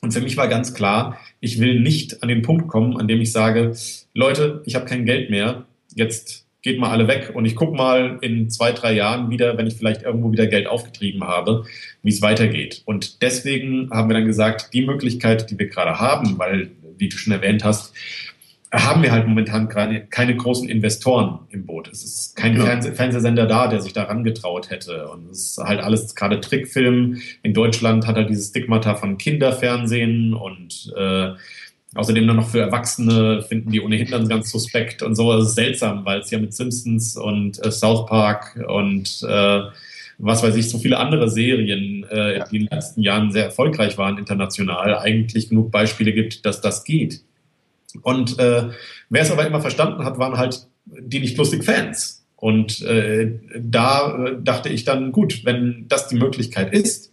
Und 0.01 0.11
für 0.11 0.21
mich 0.21 0.37
war 0.37 0.47
ganz 0.47 0.73
klar, 0.73 1.19
ich 1.39 1.59
will 1.59 1.79
nicht 1.79 2.23
an 2.23 2.29
den 2.29 2.41
Punkt 2.41 2.67
kommen, 2.67 2.97
an 2.97 3.07
dem 3.07 3.21
ich 3.21 3.31
sage, 3.31 3.75
Leute, 4.13 4.61
ich 4.65 4.75
habe 4.75 4.85
kein 4.85 5.05
Geld 5.05 5.29
mehr, 5.29 5.65
jetzt 5.93 6.44
geht 6.65 6.79
mal 6.79 6.89
alle 6.89 7.07
weg 7.07 7.31
und 7.35 7.45
ich 7.45 7.55
gucke 7.55 7.77
mal 7.77 8.17
in 8.21 8.49
zwei, 8.49 8.71
drei 8.71 8.93
Jahren 8.93 9.29
wieder, 9.29 9.55
wenn 9.55 9.67
ich 9.67 9.75
vielleicht 9.75 10.01
irgendwo 10.01 10.31
wieder 10.31 10.47
Geld 10.47 10.65
aufgetrieben 10.65 11.23
habe, 11.23 11.65
wie 12.01 12.09
es 12.09 12.23
weitergeht. 12.23 12.81
Und 12.85 13.21
deswegen 13.21 13.91
haben 13.91 14.09
wir 14.09 14.15
dann 14.15 14.25
gesagt, 14.25 14.73
die 14.73 14.83
Möglichkeit, 14.83 15.51
die 15.51 15.59
wir 15.59 15.67
gerade 15.67 15.99
haben, 15.99 16.39
weil, 16.39 16.71
wie 16.97 17.07
du 17.07 17.17
schon 17.17 17.33
erwähnt 17.33 17.63
hast, 17.63 17.93
haben 18.73 19.03
wir 19.03 19.11
halt 19.11 19.27
momentan 19.27 19.69
gerade 19.69 20.07
keine 20.07 20.35
großen 20.35 20.67
Investoren 20.67 21.41
im 21.51 21.67
Boot. 21.67 21.87
Es 21.87 22.03
ist 22.03 22.35
kein. 22.35 22.57
Fernseh 22.57 22.93
Fernsehsender 22.93 23.45
da, 23.45 23.67
der 23.67 23.81
sich 23.81 23.93
daran 23.93 24.23
getraut 24.23 24.71
hätte. 24.71 25.07
Und 25.09 25.29
es 25.29 25.51
ist 25.51 25.57
halt 25.59 25.81
alles 25.81 26.15
gerade 26.15 26.41
Trickfilm. 26.41 27.21
In 27.43 27.53
Deutschland 27.53 28.07
hat 28.07 28.17
er 28.17 28.23
dieses 28.23 28.49
Stigmata 28.49 28.95
von 28.95 29.19
Kinderfernsehen 29.19 30.33
und 30.33 30.91
äh, 30.97 31.33
außerdem 31.95 32.27
dann 32.27 32.35
noch 32.35 32.49
für 32.49 32.59
Erwachsene 32.59 33.41
finden 33.41 33.71
die 33.71 33.81
ohnehin 33.81 34.11
dann 34.11 34.27
ganz 34.27 34.51
suspekt 34.51 35.01
und 35.01 35.15
so. 35.15 35.31
Das 35.33 35.49
ist 35.49 35.55
seltsam, 35.55 36.05
weil 36.05 36.19
es 36.19 36.29
ja 36.29 36.39
mit 36.39 36.53
Simpsons 36.53 37.17
und 37.17 37.63
äh, 37.65 37.71
South 37.71 38.05
Park 38.05 38.63
und 38.67 39.23
äh, 39.27 39.61
was 40.17 40.43
weiß 40.43 40.55
ich, 40.55 40.69
so 40.69 40.77
viele 40.77 40.97
andere 40.97 41.29
Serien, 41.29 42.05
äh, 42.05 42.43
die 42.49 42.57
in 42.57 42.65
den 42.65 42.69
letzten 42.71 43.01
Jahren 43.01 43.31
sehr 43.31 43.45
erfolgreich 43.45 43.97
waren 43.97 44.17
international, 44.17 44.97
eigentlich 44.97 45.49
genug 45.49 45.71
Beispiele 45.71 46.13
gibt, 46.13 46.45
dass 46.45 46.61
das 46.61 46.83
geht. 46.83 47.21
Und 48.01 48.39
äh, 48.39 48.69
wer 49.09 49.21
es 49.21 49.31
aber 49.31 49.45
immer 49.45 49.61
verstanden 49.61 50.05
hat, 50.05 50.17
waren 50.17 50.37
halt 50.37 50.67
die 50.85 51.19
nicht 51.19 51.37
lustig 51.37 51.63
Fans. 51.63 52.25
Und 52.35 52.81
äh, 52.83 53.39
da 53.59 54.25
äh, 54.25 54.35
dachte 54.41 54.69
ich 54.69 54.83
dann, 54.83 55.11
gut, 55.11 55.43
wenn 55.45 55.85
das 55.87 56.07
die 56.07 56.15
Möglichkeit 56.15 56.73
ist, 56.73 57.11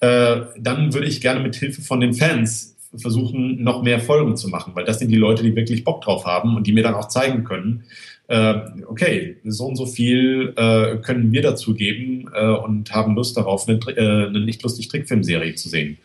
äh, 0.00 0.42
dann 0.58 0.92
würde 0.92 1.06
ich 1.06 1.20
gerne 1.20 1.40
mit 1.40 1.56
Hilfe 1.56 1.82
von 1.82 2.00
den 2.00 2.12
Fans 2.12 2.75
versuchen, 2.94 3.62
noch 3.62 3.82
mehr 3.82 4.00
Folgen 4.00 4.36
zu 4.36 4.48
machen, 4.48 4.72
weil 4.74 4.84
das 4.84 4.98
sind 4.98 5.10
die 5.10 5.16
Leute, 5.16 5.42
die 5.42 5.56
wirklich 5.56 5.84
Bock 5.84 6.02
drauf 6.02 6.24
haben 6.24 6.56
und 6.56 6.66
die 6.66 6.72
mir 6.72 6.82
dann 6.82 6.94
auch 6.94 7.08
zeigen 7.08 7.44
können, 7.44 7.84
äh, 8.28 8.54
okay, 8.88 9.36
so 9.44 9.66
und 9.66 9.76
so 9.76 9.86
viel 9.86 10.52
äh, 10.56 10.96
können 10.96 11.30
wir 11.32 11.42
dazu 11.42 11.74
geben 11.74 12.28
äh, 12.34 12.46
und 12.46 12.92
haben 12.92 13.14
Lust 13.14 13.36
darauf, 13.36 13.68
eine, 13.68 13.78
äh, 13.78 14.26
eine 14.26 14.40
nicht 14.40 14.62
lustig 14.62 14.88
Trickfilmserie 14.88 15.54
zu 15.54 15.68
sehen. 15.68 15.98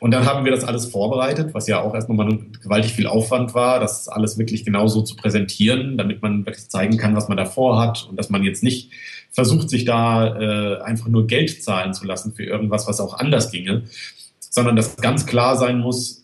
Und 0.00 0.12
dann 0.12 0.24
haben 0.24 0.46
wir 0.46 0.52
das 0.52 0.64
alles 0.64 0.86
vorbereitet, 0.86 1.52
was 1.52 1.66
ja 1.66 1.82
auch 1.82 1.94
erst 1.94 2.08
nochmal 2.08 2.38
gewaltig 2.62 2.92
viel 2.92 3.06
Aufwand 3.06 3.52
war, 3.52 3.80
das 3.80 4.08
alles 4.08 4.38
wirklich 4.38 4.64
genauso 4.64 5.02
zu 5.02 5.14
präsentieren, 5.14 5.98
damit 5.98 6.22
man 6.22 6.46
wirklich 6.46 6.68
zeigen 6.68 6.96
kann, 6.96 7.14
was 7.14 7.28
man 7.28 7.36
davor 7.36 7.78
hat 7.78 8.06
und 8.08 8.16
dass 8.16 8.30
man 8.30 8.42
jetzt 8.42 8.62
nicht 8.62 8.90
versucht, 9.30 9.68
sich 9.68 9.84
da 9.84 10.36
äh, 10.78 10.82
einfach 10.82 11.08
nur 11.08 11.26
Geld 11.26 11.62
zahlen 11.62 11.92
zu 11.92 12.06
lassen 12.06 12.32
für 12.32 12.44
irgendwas, 12.44 12.88
was 12.88 12.98
auch 12.98 13.18
anders 13.18 13.50
ginge, 13.50 13.82
sondern 14.50 14.76
dass 14.76 14.96
ganz 14.96 15.24
klar 15.24 15.56
sein 15.56 15.78
muss, 15.78 16.20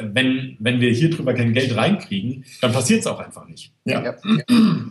wenn, 0.00 0.56
wenn 0.60 0.80
wir 0.80 0.90
hier 0.92 1.10
drüber 1.10 1.34
kein 1.34 1.52
Geld 1.52 1.76
reinkriegen, 1.76 2.44
dann 2.60 2.72
passiert 2.72 3.00
es 3.00 3.06
auch 3.06 3.18
einfach 3.18 3.46
nicht. 3.48 3.72
Ja. 3.84 4.14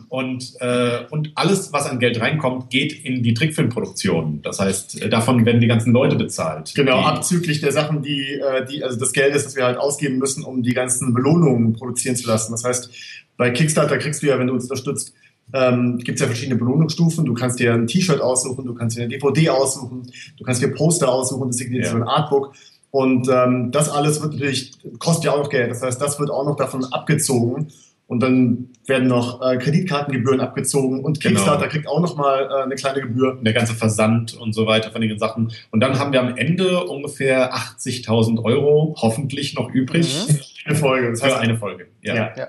Und, 0.10 0.53
äh, 0.60 1.05
und 1.10 1.31
alles, 1.36 1.72
was 1.72 1.86
an 1.86 2.00
Geld 2.00 2.19
reinkommt, 2.19 2.69
geht 2.69 3.05
in 3.05 3.24
die 3.24 3.34
Trickfilmproduktion. 3.34 4.41
Das 4.41 4.60
heißt, 4.60 5.01
äh, 5.01 5.10
davon 5.10 5.46
werden 5.46 5.62
die 5.62 5.67
ganzen 5.67 5.93
Leute 5.93 6.15
bezahlt. 6.15 6.74
Genau, 6.75 7.00
abzüglich 7.00 7.62
der 7.62 7.72
Sachen, 7.72 8.01
die, 8.01 8.34
äh, 8.34 8.65
die, 8.65 8.84
also 8.84 9.00
das 9.00 9.13
Geld 9.13 9.36
ist, 9.36 9.46
das 9.46 9.55
wir 9.55 9.65
halt 9.65 9.77
ausgeben 9.77 10.17
müssen, 10.17 10.43
um 10.43 10.63
die 10.63 10.74
ganzen 10.74 11.13
Belohnungen 11.13 11.74
produzieren 11.74 12.15
zu 12.15 12.27
lassen. 12.27 12.51
Das 12.51 12.63
heißt, 12.63 12.89
bei 13.38 13.51
Kickstarter 13.51 13.98
kriegst 13.98 14.22
du 14.22 14.27
ja, 14.27 14.38
wenn 14.38 14.48
du 14.48 14.53
uns 14.53 14.63
unterstützt, 14.63 15.13
ähm, 15.53 15.98
gibt 15.98 16.17
es 16.17 16.22
ja 16.22 16.27
verschiedene 16.27 16.58
Belohnungsstufen. 16.58 17.25
Du 17.25 17.34
kannst 17.34 17.60
dir 17.60 17.74
ein 17.74 17.88
T-Shirt 17.88 18.22
aussuchen, 18.22 18.65
du 18.65 18.75
kannst 18.75 18.98
dir 18.98 19.03
eine 19.03 19.10
DVD 19.10 19.50
aussuchen, 19.50 20.12
du 20.38 20.43
kannst 20.43 20.62
dir 20.62 20.67
Poster 20.67 21.10
aussuchen, 21.10 21.48
das 21.48 21.60
ist 21.60 21.72
ja. 21.72 21.89
so 21.89 21.96
ein 21.96 22.03
Artbook. 22.03 22.53
Und 22.91 23.29
ähm, 23.29 23.72
das 23.72 23.89
alles 23.89 24.22
wird 24.22 24.34
natürlich, 24.34 24.72
kostet 24.98 25.25
ja 25.25 25.34
auch 25.34 25.43
noch 25.43 25.50
Geld. 25.50 25.69
Das 25.69 25.81
heißt, 25.81 26.01
das 26.01 26.19
wird 26.19 26.31
auch 26.31 26.46
noch 26.46 26.55
davon 26.55 26.86
abgezogen. 26.86 27.67
Und 28.08 28.22
dann 28.22 28.69
werden 28.88 29.08
noch 29.08 29.39
äh, 29.39 29.58
Kreditkartengebühren 29.58 30.41
abgezogen 30.41 31.03
und 31.03 31.19
genau. 31.19 31.36
Kickstarter 31.36 31.67
genau. 31.67 31.72
kriegt 31.72 31.88
auch 31.88 32.00
noch 32.00 32.17
mal 32.17 32.50
äh, 32.50 32.63
eine 32.63 32.74
kleine 32.74 33.01
Gebühr. 33.01 33.38
Der 33.39 33.53
ganze 33.53 33.75
Versand 33.75 34.34
und 34.34 34.53
so 34.53 34.65
weiter 34.65 34.89
von 34.89 35.01
den 35.01 35.19
Sachen. 35.19 35.51
Und 35.69 35.79
dann 35.81 36.00
haben 36.00 36.12
wir 36.12 36.19
am 36.19 36.36
Ende 36.36 36.86
ungefähr 36.86 37.53
80.000 37.53 38.43
Euro 38.43 38.96
hoffentlich 39.00 39.53
noch 39.53 39.69
übrig. 39.69 40.27
Mhm. 40.27 40.39
Eine 40.65 40.75
Folge. 40.75 41.12
Das 41.12 41.22
heißt, 41.22 41.36
Für 41.36 41.39
eine 41.39 41.58
Folge, 41.58 41.88
ja. 42.01 42.15
ja. 42.15 42.34
ja. 42.36 42.48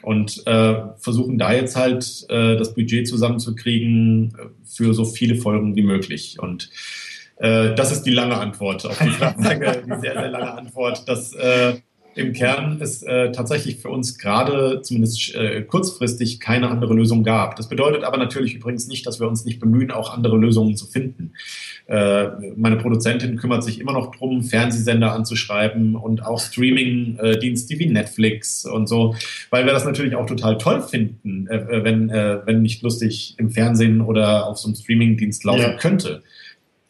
Und 0.00 0.46
äh, 0.46 0.74
versuchen 0.96 1.36
da 1.36 1.52
jetzt 1.52 1.76
halt 1.76 2.24
äh, 2.30 2.56
das 2.56 2.74
Budget 2.74 3.06
zusammenzukriegen 3.06 4.34
für 4.64 4.94
so 4.94 5.04
viele 5.04 5.34
Folgen 5.34 5.76
wie 5.76 5.82
möglich. 5.82 6.38
Und 6.40 6.70
äh, 7.42 7.74
das 7.74 7.90
ist 7.90 8.04
die 8.04 8.12
lange 8.12 8.36
Antwort 8.36 8.86
auf 8.86 8.98
die 8.98 9.10
Frage, 9.42 9.82
die 9.84 10.00
sehr, 10.00 10.12
sehr 10.12 10.30
lange 10.30 10.54
Antwort. 10.54 11.08
Das 11.08 11.34
äh, 11.34 11.74
im 12.14 12.32
Kern 12.34 12.78
es 12.80 13.02
äh, 13.02 13.32
tatsächlich 13.32 13.78
für 13.78 13.88
uns 13.88 14.18
gerade 14.18 14.80
zumindest 14.82 15.34
äh, 15.34 15.62
kurzfristig 15.62 16.40
keine 16.40 16.68
andere 16.68 16.94
Lösung 16.94 17.24
gab. 17.24 17.56
Das 17.56 17.68
bedeutet 17.68 18.04
aber 18.04 18.18
natürlich 18.18 18.54
übrigens 18.54 18.86
nicht, 18.86 19.06
dass 19.06 19.18
wir 19.18 19.26
uns 19.26 19.44
nicht 19.44 19.60
bemühen, 19.60 19.90
auch 19.90 20.12
andere 20.12 20.36
Lösungen 20.36 20.76
zu 20.76 20.86
finden. 20.86 21.32
Äh, 21.86 22.28
meine 22.56 22.76
Produzentin 22.76 23.36
kümmert 23.36 23.64
sich 23.64 23.80
immer 23.80 23.92
noch 23.92 24.14
drum, 24.14 24.44
Fernsehsender 24.44 25.12
anzuschreiben 25.12 25.96
und 25.96 26.24
auch 26.24 26.38
Streaming-Dienste 26.38 27.78
wie 27.78 27.86
Netflix 27.86 28.66
und 28.66 28.88
so, 28.88 29.16
weil 29.50 29.64
wir 29.64 29.72
das 29.72 29.84
natürlich 29.84 30.14
auch 30.14 30.26
total 30.26 30.58
toll 30.58 30.82
finden, 30.82 31.48
äh, 31.48 31.82
wenn, 31.82 32.08
wenn 32.10 32.62
nicht 32.62 32.82
lustig 32.82 33.34
im 33.38 33.50
Fernsehen 33.50 34.00
oder 34.00 34.46
auf 34.46 34.58
so 34.58 34.68
einem 34.68 34.76
Streaming-Dienst 34.76 35.44
laufen 35.44 35.62
ja. 35.62 35.76
könnte 35.76 36.22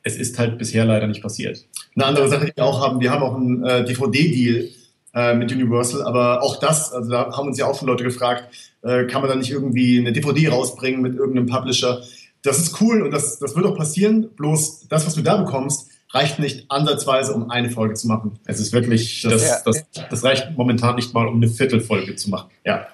es 0.03 0.17
ist 0.17 0.39
halt 0.39 0.59
bisher 0.59 0.85
leider 0.85 1.07
nicht 1.07 1.23
passiert. 1.23 1.65
Eine 1.95 2.07
andere 2.07 2.29
Sache, 2.29 2.47
die 2.47 2.57
wir 2.57 2.65
auch 2.65 2.81
haben, 2.81 3.01
wir 3.01 3.11
haben 3.11 3.23
auch 3.23 3.37
einen 3.37 3.65
äh, 3.65 3.85
DVD-Deal 3.85 4.69
äh, 5.15 5.35
mit 5.35 5.53
Universal, 5.53 6.03
aber 6.03 6.43
auch 6.43 6.57
das, 6.59 6.93
also 6.93 7.11
da 7.11 7.37
haben 7.37 7.49
uns 7.49 7.59
ja 7.59 7.67
auch 7.67 7.79
schon 7.79 7.89
Leute 7.89 8.05
gefragt, 8.05 8.49
äh, 8.83 9.05
kann 9.07 9.21
man 9.21 9.31
da 9.31 9.37
nicht 9.37 9.51
irgendwie 9.51 9.99
eine 9.99 10.13
DVD 10.13 10.49
rausbringen 10.49 11.03
mit 11.03 11.15
irgendeinem 11.15 11.47
Publisher? 11.47 12.03
Das 12.43 12.59
ist 12.59 12.81
cool 12.81 13.03
und 13.03 13.13
das, 13.13 13.39
das 13.39 13.55
wird 13.55 13.67
auch 13.67 13.77
passieren, 13.77 14.31
bloß 14.37 14.89
das, 14.89 15.07
was 15.07 15.15
du 15.15 15.23
da 15.23 15.37
bekommst, 15.37 15.89
reicht 16.11 16.39
nicht 16.39 16.71
ansatzweise, 16.71 17.35
um 17.35 17.51
eine 17.51 17.71
Folge 17.71 17.95
zu 17.95 18.07
machen. 18.09 18.39
Es 18.45 18.61
ist 18.61 18.73
wirklich, 18.73 19.23
das, 19.23 19.63
das, 19.63 19.85
das 20.11 20.25
reicht 20.25 20.57
momentan 20.57 20.97
nicht 20.97 21.15
mal, 21.15 21.27
um 21.27 21.37
eine 21.37 21.49
Viertelfolge 21.49 22.17
zu 22.17 22.31
machen. 22.31 22.51
Ja. 22.65 22.87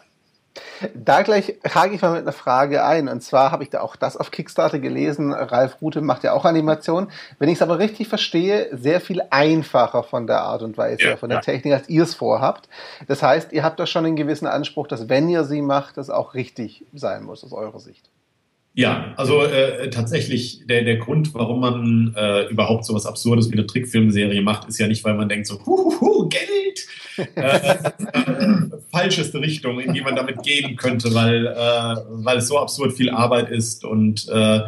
Da 0.95 1.23
gleich 1.23 1.59
hake 1.65 1.95
ich 1.95 2.03
mal 2.03 2.13
mit 2.13 2.23
einer 2.23 2.33
Frage 2.33 2.85
ein. 2.85 3.09
Und 3.09 3.23
zwar 3.23 3.51
habe 3.51 3.63
ich 3.63 3.71
da 3.71 3.81
auch 3.81 3.97
das 3.97 4.17
auf 4.17 4.31
Kickstarter 4.31 4.79
gelesen. 4.79 5.33
Ralf 5.33 5.81
Rute 5.81 6.01
macht 6.01 6.25
ja 6.25 6.33
auch 6.33 6.45
Animation. 6.45 7.09
Wenn 7.39 7.49
ich 7.49 7.57
es 7.57 7.63
aber 7.63 7.79
richtig 7.79 8.09
verstehe, 8.09 8.69
sehr 8.73 9.01
viel 9.01 9.23
einfacher 9.31 10.03
von 10.03 10.27
der 10.27 10.43
Art 10.43 10.63
und 10.63 10.77
Weise, 10.79 11.03
ja, 11.03 11.17
von 11.17 11.29
der 11.29 11.39
ja. 11.39 11.43
Technik, 11.43 11.75
als 11.75 11.89
ihr 11.89 12.03
es 12.03 12.15
vorhabt. 12.15 12.69
Das 13.07 13.23
heißt, 13.23 13.53
ihr 13.53 13.63
habt 13.63 13.81
doch 13.81 13.87
schon 13.87 14.05
einen 14.05 14.17
gewissen 14.17 14.47
Anspruch, 14.47 14.87
dass 14.87 15.09
wenn 15.09 15.29
ihr 15.29 15.45
sie 15.45 15.63
macht, 15.63 15.97
das 15.97 16.11
auch 16.11 16.35
richtig 16.35 16.85
sein 16.93 17.25
muss 17.25 17.45
aus 17.45 17.53
eurer 17.53 17.81
Sicht. 17.81 18.11
Ja, 18.79 19.13
also 19.17 19.43
äh, 19.43 19.91
tatsächlich 19.91 20.65
der, 20.69 20.85
der 20.85 20.99
Grund, 20.99 21.35
warum 21.35 21.59
man 21.59 22.15
äh, 22.17 22.45
überhaupt 22.45 22.85
so 22.85 22.95
was 22.95 23.07
Absurdes 23.07 23.51
wie 23.51 23.55
eine 23.55 23.67
Trickfilmserie 23.67 24.41
macht, 24.41 24.69
ist 24.69 24.79
ja 24.79 24.87
nicht, 24.87 25.03
weil 25.03 25.15
man 25.15 25.29
denkt 25.29 25.49
so, 25.49 25.59
huhuhu, 25.67 26.29
Geld! 26.29 26.87
äh, 27.35 27.75
äh, 27.75 28.71
falscheste 28.93 29.41
Richtung, 29.41 29.81
in 29.81 29.95
die 29.95 30.01
man 30.01 30.15
damit 30.15 30.45
gehen 30.45 30.77
könnte, 30.77 31.13
weil, 31.13 31.49
äh, 31.49 31.97
weil 32.09 32.39
es 32.39 32.47
so 32.47 32.57
absurd 32.57 32.93
viel 32.93 33.11
Arbeit 33.11 33.51
ist 33.51 33.85
und 33.85 34.29
äh, 34.29 34.61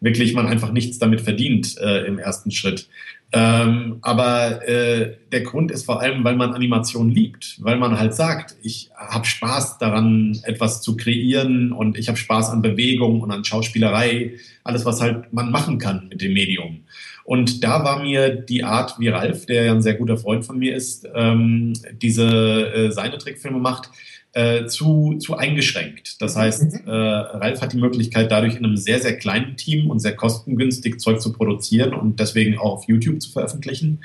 wirklich 0.00 0.34
man 0.34 0.46
einfach 0.46 0.72
nichts 0.72 0.98
damit 0.98 1.20
verdient 1.20 1.76
äh, 1.78 2.06
im 2.06 2.18
ersten 2.18 2.50
Schritt. 2.50 2.88
Ähm, 3.30 3.98
aber 4.00 4.66
äh, 4.66 5.16
der 5.30 5.42
Grund 5.42 5.70
ist 5.70 5.84
vor 5.84 6.00
allem, 6.00 6.24
weil 6.24 6.36
man 6.36 6.54
Animation 6.54 7.10
liebt, 7.10 7.58
weil 7.60 7.76
man 7.76 7.98
halt 7.98 8.14
sagt, 8.14 8.56
ich 8.62 8.90
habe 8.96 9.26
Spaß 9.26 9.76
daran, 9.76 10.38
etwas 10.44 10.80
zu 10.80 10.96
kreieren 10.96 11.72
und 11.72 11.98
ich 11.98 12.08
habe 12.08 12.16
Spaß 12.16 12.48
an 12.50 12.62
Bewegung 12.62 13.20
und 13.20 13.30
an 13.30 13.44
Schauspielerei, 13.44 14.36
alles, 14.64 14.86
was 14.86 15.02
halt 15.02 15.30
man 15.32 15.50
machen 15.50 15.78
kann 15.78 16.08
mit 16.08 16.22
dem 16.22 16.32
Medium. 16.32 16.84
Und 17.24 17.62
da 17.62 17.84
war 17.84 18.02
mir 18.02 18.30
die 18.30 18.64
Art, 18.64 18.98
wie 18.98 19.08
Ralf, 19.08 19.44
der 19.44 19.64
ja 19.64 19.72
ein 19.72 19.82
sehr 19.82 19.94
guter 19.94 20.16
Freund 20.16 20.46
von 20.46 20.58
mir 20.58 20.74
ist, 20.74 21.06
ähm, 21.14 21.74
diese 22.00 22.24
äh, 22.24 22.90
seine 22.90 23.18
Trickfilme 23.18 23.58
macht, 23.58 23.90
äh, 24.38 24.66
zu, 24.66 25.16
zu 25.18 25.36
eingeschränkt. 25.36 26.22
Das 26.22 26.36
heißt, 26.36 26.62
mhm. 26.62 26.80
äh, 26.86 26.92
Ralf 26.92 27.60
hat 27.60 27.72
die 27.72 27.78
Möglichkeit, 27.78 28.30
dadurch 28.30 28.54
in 28.54 28.64
einem 28.64 28.76
sehr, 28.76 29.00
sehr 29.00 29.16
kleinen 29.16 29.56
Team 29.56 29.90
und 29.90 29.98
sehr 29.98 30.14
kostengünstig 30.14 31.00
Zeug 31.00 31.20
zu 31.20 31.32
produzieren 31.32 31.92
und 31.92 32.20
deswegen 32.20 32.56
auch 32.56 32.74
auf 32.74 32.84
YouTube 32.86 33.20
zu 33.20 33.32
veröffentlichen. 33.32 34.04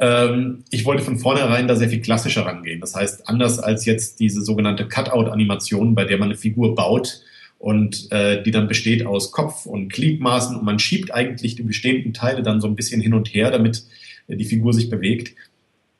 Ähm, 0.00 0.64
ich 0.70 0.84
wollte 0.84 1.04
von 1.04 1.20
vornherein 1.20 1.68
da 1.68 1.76
sehr 1.76 1.88
viel 1.88 2.00
klassischer 2.00 2.46
rangehen. 2.46 2.80
Das 2.80 2.96
heißt, 2.96 3.28
anders 3.28 3.60
als 3.60 3.84
jetzt 3.84 4.18
diese 4.18 4.42
sogenannte 4.42 4.88
Cutout-Animation, 4.88 5.94
bei 5.94 6.04
der 6.04 6.18
man 6.18 6.30
eine 6.30 6.38
Figur 6.38 6.74
baut 6.74 7.20
und 7.60 8.10
äh, 8.10 8.42
die 8.42 8.50
dann 8.50 8.66
besteht 8.66 9.06
aus 9.06 9.30
Kopf 9.30 9.66
und 9.66 9.92
Gliedmaßen 9.92 10.56
und 10.56 10.64
man 10.64 10.80
schiebt 10.80 11.14
eigentlich 11.14 11.54
die 11.54 11.62
bestehenden 11.62 12.12
Teile 12.12 12.42
dann 12.42 12.60
so 12.60 12.66
ein 12.66 12.74
bisschen 12.74 13.00
hin 13.00 13.14
und 13.14 13.32
her, 13.32 13.52
damit 13.52 13.84
die 14.26 14.44
Figur 14.44 14.72
sich 14.72 14.90
bewegt 14.90 15.34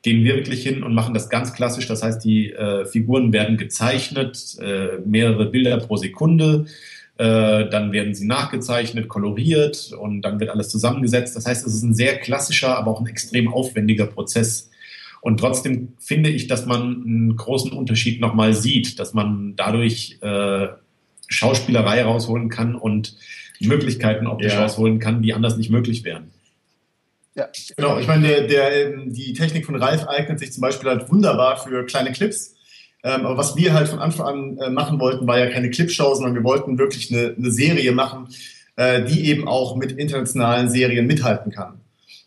gehen 0.02 0.24
wir 0.24 0.36
wirklich 0.36 0.62
hin 0.62 0.82
und 0.82 0.94
machen 0.94 1.14
das 1.14 1.28
ganz 1.28 1.52
klassisch. 1.52 1.86
Das 1.86 2.02
heißt, 2.02 2.24
die 2.24 2.52
äh, 2.52 2.86
Figuren 2.86 3.32
werden 3.32 3.56
gezeichnet, 3.56 4.56
äh, 4.60 4.98
mehrere 5.04 5.46
Bilder 5.46 5.78
pro 5.78 5.96
Sekunde. 5.96 6.66
Äh, 7.18 7.68
dann 7.68 7.92
werden 7.92 8.14
sie 8.14 8.26
nachgezeichnet, 8.26 9.08
koloriert 9.08 9.92
und 9.92 10.22
dann 10.22 10.40
wird 10.40 10.50
alles 10.50 10.70
zusammengesetzt. 10.70 11.36
Das 11.36 11.44
heißt, 11.44 11.66
es 11.66 11.74
ist 11.74 11.82
ein 11.82 11.94
sehr 11.94 12.16
klassischer, 12.18 12.78
aber 12.78 12.90
auch 12.92 13.00
ein 13.00 13.06
extrem 13.06 13.52
aufwendiger 13.52 14.06
Prozess. 14.06 14.70
Und 15.20 15.38
trotzdem 15.38 15.92
finde 15.98 16.30
ich, 16.30 16.46
dass 16.46 16.64
man 16.64 17.02
einen 17.04 17.36
großen 17.36 17.72
Unterschied 17.72 18.22
nochmal 18.22 18.54
sieht, 18.54 18.98
dass 18.98 19.12
man 19.12 19.54
dadurch 19.54 20.16
äh, 20.22 20.68
Schauspielerei 21.28 22.02
rausholen 22.02 22.48
kann 22.48 22.74
und 22.74 23.16
Möglichkeiten 23.60 24.26
optisch 24.26 24.54
ja. 24.54 24.62
rausholen 24.62 24.98
kann, 24.98 25.20
die 25.20 25.34
anders 25.34 25.58
nicht 25.58 25.68
möglich 25.68 26.04
wären. 26.04 26.30
Ja. 27.34 27.48
Genau, 27.76 27.98
ich 27.98 28.08
meine, 28.08 28.26
der, 28.26 28.46
der, 28.48 28.92
ähm, 28.92 29.12
die 29.12 29.32
Technik 29.32 29.66
von 29.66 29.76
Ralf 29.76 30.06
eignet 30.08 30.38
sich 30.38 30.52
zum 30.52 30.62
Beispiel 30.62 30.88
halt 30.88 31.10
wunderbar 31.10 31.56
für 31.58 31.84
kleine 31.86 32.12
Clips. 32.12 32.54
Ähm, 33.02 33.24
aber 33.24 33.36
was 33.36 33.56
wir 33.56 33.72
halt 33.72 33.88
von 33.88 33.98
Anfang 33.98 34.26
an 34.26 34.58
äh, 34.58 34.70
machen 34.70 35.00
wollten, 35.00 35.26
war 35.26 35.38
ja 35.38 35.48
keine 35.48 35.70
Clipshow, 35.70 36.14
sondern 36.14 36.34
wir 36.34 36.44
wollten 36.44 36.78
wirklich 36.78 37.10
eine, 37.12 37.34
eine 37.36 37.50
Serie 37.50 37.92
machen, 37.92 38.28
äh, 38.76 39.04
die 39.04 39.26
eben 39.26 39.48
auch 39.48 39.76
mit 39.76 39.92
internationalen 39.92 40.68
Serien 40.68 41.06
mithalten 41.06 41.50
kann. 41.52 41.80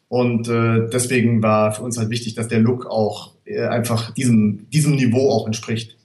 Und 0.08 0.48
äh, 0.48 0.90
deswegen 0.92 1.42
war 1.44 1.74
für 1.74 1.84
uns 1.84 1.98
halt 1.98 2.10
wichtig, 2.10 2.36
dass 2.36 2.48
der 2.48 2.60
Look 2.60 2.86
auch 2.86 3.34
äh, 3.46 3.66
einfach 3.66 4.12
diesem, 4.12 4.70
diesem 4.70 4.96
Niveau 4.96 5.30
auch 5.30 5.46
entspricht. 5.46 5.98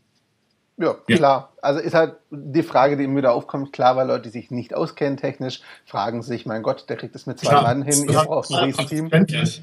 Ja, 0.78 0.94
klar. 1.06 1.52
Also 1.60 1.80
ist 1.80 1.94
halt 1.94 2.14
die 2.30 2.62
Frage, 2.62 2.96
die 2.96 3.04
immer 3.04 3.16
wieder 3.16 3.32
aufkommt, 3.32 3.72
klar, 3.72 3.96
weil 3.96 4.06
Leute, 4.06 4.22
die 4.22 4.28
sich 4.28 4.50
nicht 4.52 4.74
auskennen 4.74 5.16
technisch, 5.16 5.60
fragen 5.84 6.22
sich, 6.22 6.46
mein 6.46 6.62
Gott, 6.62 6.88
der 6.88 6.96
kriegt 6.96 7.16
es 7.16 7.26
mit 7.26 7.40
zwei 7.40 7.50
klar, 7.50 7.62
Mann 7.62 7.82
hin, 7.82 8.08
ihr 8.08 8.12
braucht 8.12 8.50
ein 8.52 8.64
Riesenteam. 8.64 9.10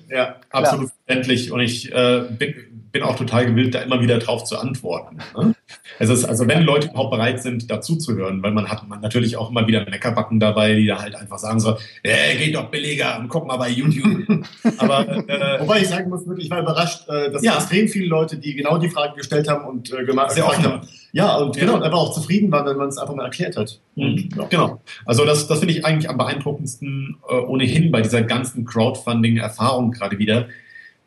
Ja, 0.10 0.36
absolut 0.50 0.92
verständlich. 1.06 1.52
Und 1.54 1.62
ich 1.62 1.92
äh, 1.94 2.26
bin, 2.30 2.85
bin 2.96 3.04
auch 3.04 3.18
total 3.18 3.46
gewillt, 3.46 3.76
da 3.76 3.82
immer 3.82 4.00
wieder 4.00 4.20
drauf 4.20 4.46
zu 4.46 4.58
antworten. 4.58 5.18
Ne? 5.38 5.54
Es 6.00 6.10
ist, 6.10 6.24
also 6.24 6.48
wenn 6.48 6.64
Leute 6.64 6.88
überhaupt 6.88 7.12
bereit 7.12 7.44
sind, 7.44 7.70
dazu 7.70 7.98
zu 7.98 8.16
hören, 8.16 8.42
weil 8.42 8.54
man 8.54 8.70
hat 8.70 8.88
man 8.88 9.02
natürlich 9.02 9.36
auch 9.36 9.50
immer 9.50 9.68
wieder 9.68 9.82
Meckerbacken 9.82 10.40
dabei, 10.40 10.76
die 10.76 10.88
da 10.88 11.02
halt 11.02 11.14
einfach 11.14 11.38
sagen 11.38 11.60
so, 11.60 11.76
äh, 12.04 12.38
geht 12.38 12.56
doch 12.56 12.72
billiger 12.72 13.20
und 13.20 13.28
guck 13.28 13.48
mal 13.48 13.58
bei 13.58 13.68
YouTube. 13.68 14.46
Aber, 14.78 15.10
äh, 15.28 15.60
Wobei 15.60 15.82
ich 15.82 15.90
sagen 15.90 16.10
muss, 16.10 16.26
wirklich, 16.26 16.46
ich 16.46 16.52
war 16.52 16.62
überrascht, 16.62 17.10
äh, 17.10 17.30
dass 17.30 17.44
ja. 17.44 17.56
extrem 17.56 17.90
viele 17.90 18.06
Leute, 18.06 18.38
die 18.38 18.56
genau 18.56 18.78
die 18.78 18.90
Frage 18.90 19.18
gestellt 19.18 19.50
haben 19.50 19.66
und 19.66 19.92
äh, 19.92 20.06
gemacht 20.06 20.32
Sehr 20.32 20.48
haben. 20.48 20.88
Ja, 21.12 21.36
und 21.36 21.58
genau, 21.58 21.76
und 21.76 21.84
einfach 21.84 21.98
auch 21.98 22.14
zufrieden 22.14 22.50
waren, 22.50 22.66
wenn 22.66 22.78
man 22.78 22.88
es 22.88 22.98
einfach 22.98 23.14
mal 23.14 23.26
erklärt 23.26 23.58
hat. 23.58 23.82
Und, 23.98 24.34
ja. 24.38 24.46
Genau. 24.46 24.82
Also 25.06 25.26
das, 25.26 25.48
das 25.48 25.60
finde 25.60 25.74
ich 25.74 25.86
eigentlich 25.86 26.10
am 26.10 26.18
beeindruckendsten 26.18 27.18
äh, 27.28 27.34
ohnehin 27.34 27.92
bei 27.92 28.00
dieser 28.00 28.22
ganzen 28.22 28.64
Crowdfunding-Erfahrung 28.64 29.92
gerade 29.92 30.18
wieder 30.18 30.48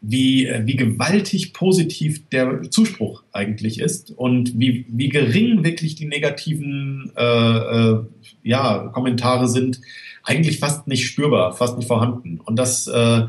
wie, 0.01 0.47
äh, 0.47 0.63
wie 0.65 0.77
gewaltig 0.77 1.53
positiv 1.53 2.29
der 2.31 2.71
Zuspruch 2.71 3.23
eigentlich 3.33 3.81
ist 3.81 4.11
und 4.11 4.59
wie, 4.59 4.87
wie 4.89 5.09
gering 5.09 5.65
wirklich 5.65 5.97
die 5.97 6.07
negativen 6.07 7.13
äh, 7.17 7.23
äh, 7.23 7.99
ja, 8.43 8.91
Kommentare 8.93 9.49
sind, 9.49 9.81
eigentlich 10.23 10.59
fast 10.59 10.87
nicht 10.87 11.07
spürbar, 11.07 11.53
fast 11.53 11.77
nicht 11.79 11.89
vorhanden. 11.89 12.41
Und 12.45 12.57
das, 12.57 12.87
äh, 12.87 13.23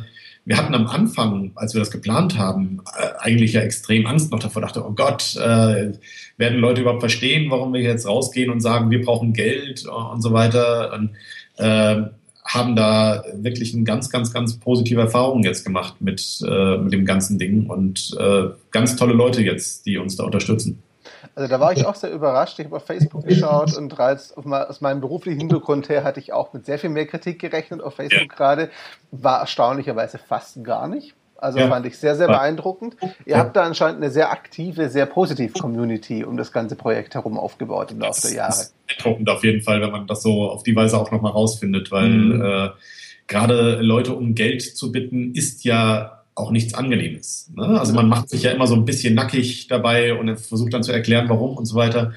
wir 0.45 0.57
hatten 0.57 0.75
am 0.75 0.87
Anfang, 0.87 1.51
als 1.55 1.73
wir 1.73 1.79
das 1.79 1.91
geplant 1.91 2.37
haben, 2.37 2.81
äh, 2.97 3.07
eigentlich 3.19 3.53
ja 3.53 3.61
extrem 3.61 4.05
Angst 4.05 4.31
noch 4.31 4.39
davor, 4.39 4.61
dachte, 4.61 4.85
oh 4.85 4.91
Gott, 4.91 5.35
äh, 5.37 5.93
werden 6.37 6.59
Leute 6.59 6.81
überhaupt 6.81 7.01
verstehen, 7.01 7.49
warum 7.49 7.73
wir 7.73 7.81
jetzt 7.81 8.07
rausgehen 8.07 8.51
und 8.51 8.59
sagen, 8.61 8.91
wir 8.91 9.01
brauchen 9.01 9.33
Geld 9.33 9.85
und 9.85 10.21
so 10.21 10.33
weiter. 10.33 10.93
Und, 10.93 11.11
äh, 11.57 12.09
haben 12.49 12.75
da 12.75 13.23
wirklich 13.35 13.75
eine 13.75 13.83
ganz, 13.83 14.09
ganz, 14.09 14.33
ganz 14.33 14.59
positive 14.59 14.99
Erfahrung 14.99 15.43
jetzt 15.43 15.63
gemacht 15.63 16.01
mit, 16.01 16.41
äh, 16.47 16.77
mit 16.77 16.91
dem 16.93 17.05
ganzen 17.05 17.37
Ding 17.37 17.69
und 17.69 18.15
äh, 18.19 18.47
ganz 18.71 18.95
tolle 18.95 19.13
Leute 19.13 19.43
jetzt, 19.43 19.85
die 19.85 19.97
uns 19.97 20.15
da 20.15 20.23
unterstützen. 20.23 20.81
Also 21.35 21.47
da 21.47 21.59
war 21.59 21.71
ich 21.73 21.85
auch 21.85 21.95
sehr 21.95 22.11
überrascht. 22.11 22.57
Ich 22.59 22.65
habe 22.65 22.77
auf 22.77 22.85
Facebook 22.85 23.25
geschaut 23.25 23.77
und 23.77 23.89
bereits 23.89 24.33
aus 24.35 24.81
meinem 24.81 24.99
beruflichen 24.99 25.39
Hintergrund 25.39 25.89
her 25.89 26.03
hatte 26.03 26.19
ich 26.19 26.33
auch 26.33 26.51
mit 26.53 26.65
sehr 26.65 26.79
viel 26.79 26.89
mehr 26.89 27.05
Kritik 27.05 27.39
gerechnet 27.39 27.81
auf 27.81 27.95
Facebook 27.95 28.31
ja. 28.31 28.35
gerade. 28.35 28.69
War 29.11 29.39
erstaunlicherweise 29.41 30.17
fast 30.17 30.63
gar 30.63 30.87
nicht. 30.87 31.15
Also 31.41 31.59
ja. 31.59 31.69
fand 31.69 31.85
ich 31.85 31.97
sehr, 31.97 32.15
sehr 32.15 32.27
beeindruckend. 32.27 32.97
Ihr 33.25 33.37
habt 33.37 33.55
da 33.55 33.63
anscheinend 33.63 34.01
eine 34.01 34.11
sehr 34.11 34.31
aktive, 34.31 34.89
sehr 34.89 35.05
positive 35.05 35.53
Community 35.53 36.23
um 36.23 36.35
das 36.35 36.51
ganze 36.51 36.75
Projekt 36.75 37.15
herum 37.15 37.37
aufgebaut 37.37 37.91
im 37.91 37.99
Laufe 37.99 38.21
der 38.23 38.33
Jahre. 38.33 38.49
Das 38.49 38.61
ist 38.61 38.87
beeindruckend 38.87 39.29
auf 39.29 39.43
jeden 39.43 39.61
Fall, 39.61 39.81
wenn 39.81 39.91
man 39.91 40.07
das 40.07 40.21
so 40.21 40.49
auf 40.49 40.63
die 40.63 40.75
Weise 40.75 40.97
auch 40.97 41.11
nochmal 41.11 41.31
rausfindet, 41.31 41.91
weil 41.91 42.09
mhm. 42.09 42.41
äh, 42.41 42.69
gerade 43.27 43.79
Leute 43.81 44.15
um 44.15 44.35
Geld 44.35 44.61
zu 44.61 44.91
bitten, 44.91 45.33
ist 45.33 45.63
ja 45.63 46.23
auch 46.35 46.51
nichts 46.51 46.73
Angenehmes. 46.73 47.51
Ne? 47.55 47.79
Also 47.79 47.93
man 47.93 48.07
macht 48.07 48.29
sich 48.29 48.43
ja 48.43 48.51
immer 48.51 48.67
so 48.67 48.75
ein 48.75 48.85
bisschen 48.85 49.13
nackig 49.13 49.67
dabei 49.67 50.13
und 50.13 50.37
versucht 50.39 50.73
dann 50.73 50.83
zu 50.83 50.91
erklären, 50.91 51.29
warum 51.29 51.55
und 51.55 51.65
so 51.65 51.75
weiter. 51.75 52.13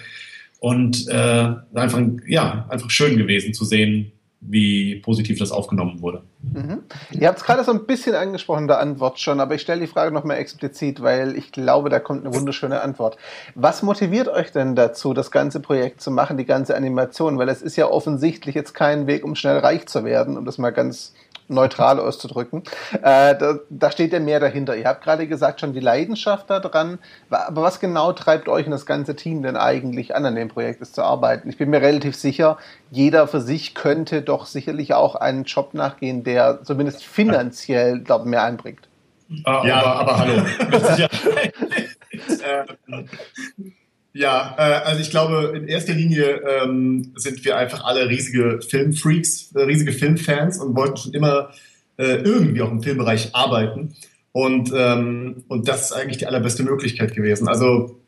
Und 0.58 1.08
äh, 1.08 1.54
einfach, 1.74 2.00
ja, 2.26 2.66
einfach 2.68 2.90
schön 2.90 3.16
gewesen 3.16 3.52
zu 3.52 3.64
sehen, 3.64 4.12
wie 4.44 4.96
positiv 4.96 5.38
das 5.38 5.52
aufgenommen 5.52 6.02
wurde. 6.02 6.22
Mhm. 6.42 6.82
Ihr 7.12 7.28
habt 7.28 7.38
es 7.38 7.44
gerade 7.44 7.62
so 7.62 7.70
ein 7.70 7.86
bisschen 7.86 8.16
angesprochen, 8.16 8.66
der 8.66 8.80
Antwort 8.80 9.20
schon, 9.20 9.38
aber 9.38 9.54
ich 9.54 9.62
stelle 9.62 9.80
die 9.80 9.86
Frage 9.86 10.12
nochmal 10.12 10.38
explizit, 10.38 11.00
weil 11.00 11.36
ich 11.36 11.52
glaube, 11.52 11.90
da 11.90 12.00
kommt 12.00 12.26
eine 12.26 12.34
wunderschöne 12.34 12.80
Antwort. 12.80 13.16
Was 13.54 13.82
motiviert 13.82 14.28
euch 14.28 14.50
denn 14.50 14.74
dazu, 14.74 15.14
das 15.14 15.30
ganze 15.30 15.60
Projekt 15.60 16.00
zu 16.00 16.10
machen, 16.10 16.36
die 16.36 16.44
ganze 16.44 16.76
Animation? 16.76 17.38
Weil 17.38 17.48
es 17.48 17.62
ist 17.62 17.76
ja 17.76 17.88
offensichtlich 17.88 18.56
jetzt 18.56 18.74
kein 18.74 19.06
Weg, 19.06 19.24
um 19.24 19.36
schnell 19.36 19.58
reich 19.58 19.86
zu 19.86 20.04
werden, 20.04 20.36
um 20.36 20.44
das 20.44 20.58
mal 20.58 20.70
ganz 20.70 21.14
neutral 21.52 22.00
auszudrücken. 22.00 22.62
Äh, 22.94 23.36
da, 23.36 23.58
da, 23.68 23.90
steht 23.90 24.12
ja 24.12 24.20
mehr 24.20 24.40
dahinter. 24.40 24.76
Ihr 24.76 24.86
habt 24.86 25.02
gerade 25.02 25.26
gesagt, 25.26 25.60
schon 25.60 25.72
die 25.72 25.80
Leidenschaft 25.80 26.50
daran. 26.50 26.98
Aber 27.30 27.62
was 27.62 27.80
genau 27.80 28.12
treibt 28.12 28.48
euch 28.48 28.66
und 28.66 28.72
das 28.72 28.86
ganze 28.86 29.16
Team 29.16 29.42
denn 29.42 29.56
eigentlich 29.56 30.14
an, 30.14 30.24
an 30.24 30.34
dem 30.34 30.48
Projekt 30.48 30.80
ist 30.80 30.94
zu 30.94 31.02
arbeiten? 31.02 31.48
Ich 31.48 31.58
bin 31.58 31.70
mir 31.70 31.80
relativ 31.80 32.16
sicher, 32.16 32.58
jeder 32.90 33.26
für 33.28 33.40
sich 33.40 33.74
könnte 33.74 34.22
doch 34.22 34.46
sicherlich 34.46 34.94
auch 34.94 35.14
einen 35.14 35.44
Job 35.44 35.74
nachgehen, 35.74 36.24
der 36.24 36.62
zumindest 36.64 37.04
finanziell, 37.04 38.00
glaube 38.00 38.28
mehr 38.28 38.42
einbringt. 38.42 38.88
Ah, 39.44 39.62
ja, 39.66 39.82
aber, 39.82 40.00
aber 40.00 40.18
hallo. 40.18 40.42
ja, 44.14 44.54
äh, 44.58 44.84
also 44.84 45.00
ich 45.00 45.10
glaube, 45.10 45.54
in 45.56 45.68
erster 45.68 45.94
Linie 45.94 46.42
ähm, 46.42 47.12
sind 47.16 47.44
wir 47.44 47.56
einfach 47.56 47.84
alle 47.84 48.08
riesige 48.08 48.60
Filmfreaks, 48.60 49.52
äh, 49.54 49.62
riesige 49.62 49.92
Filmfans 49.92 50.58
und 50.58 50.76
wollten 50.76 50.98
schon 50.98 51.14
immer 51.14 51.50
äh, 51.96 52.16
irgendwie 52.16 52.60
auch 52.60 52.70
im 52.70 52.82
Filmbereich 52.82 53.34
arbeiten. 53.34 53.94
Und, 54.32 54.72
ähm, 54.74 55.44
und 55.48 55.68
das 55.68 55.86
ist 55.86 55.92
eigentlich 55.92 56.18
die 56.18 56.26
allerbeste 56.26 56.62
Möglichkeit 56.62 57.14
gewesen. 57.14 57.48
Also 57.48 58.00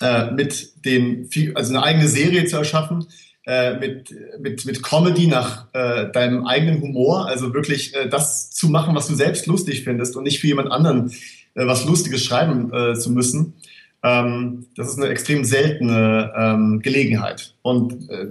äh, 0.00 0.30
mit 0.30 0.84
dem, 0.84 1.28
also 1.54 1.74
eine 1.74 1.82
eigene 1.82 2.08
Serie 2.08 2.46
zu 2.46 2.56
erschaffen, 2.56 3.06
äh, 3.46 3.78
mit, 3.78 4.14
mit, 4.38 4.64
mit 4.64 4.82
Comedy 4.82 5.26
nach 5.26 5.66
äh, 5.74 6.10
deinem 6.10 6.46
eigenen 6.46 6.80
Humor, 6.80 7.26
also 7.26 7.52
wirklich 7.52 7.94
äh, 7.94 8.08
das 8.08 8.50
zu 8.50 8.68
machen, 8.68 8.94
was 8.94 9.08
du 9.08 9.14
selbst 9.14 9.46
lustig 9.46 9.84
findest 9.84 10.16
und 10.16 10.24
nicht 10.24 10.40
für 10.40 10.46
jemand 10.46 10.70
anderen 10.70 11.10
äh, 11.54 11.66
was 11.66 11.84
Lustiges 11.84 12.24
schreiben 12.24 12.72
äh, 12.72 12.94
zu 12.94 13.10
müssen 13.10 13.54
ähm, 14.02 14.66
das 14.76 14.88
ist 14.88 14.98
eine 14.98 15.08
extrem 15.08 15.44
seltene 15.44 16.32
ähm, 16.36 16.80
Gelegenheit. 16.82 17.54
Und 17.62 18.08
äh, 18.10 18.28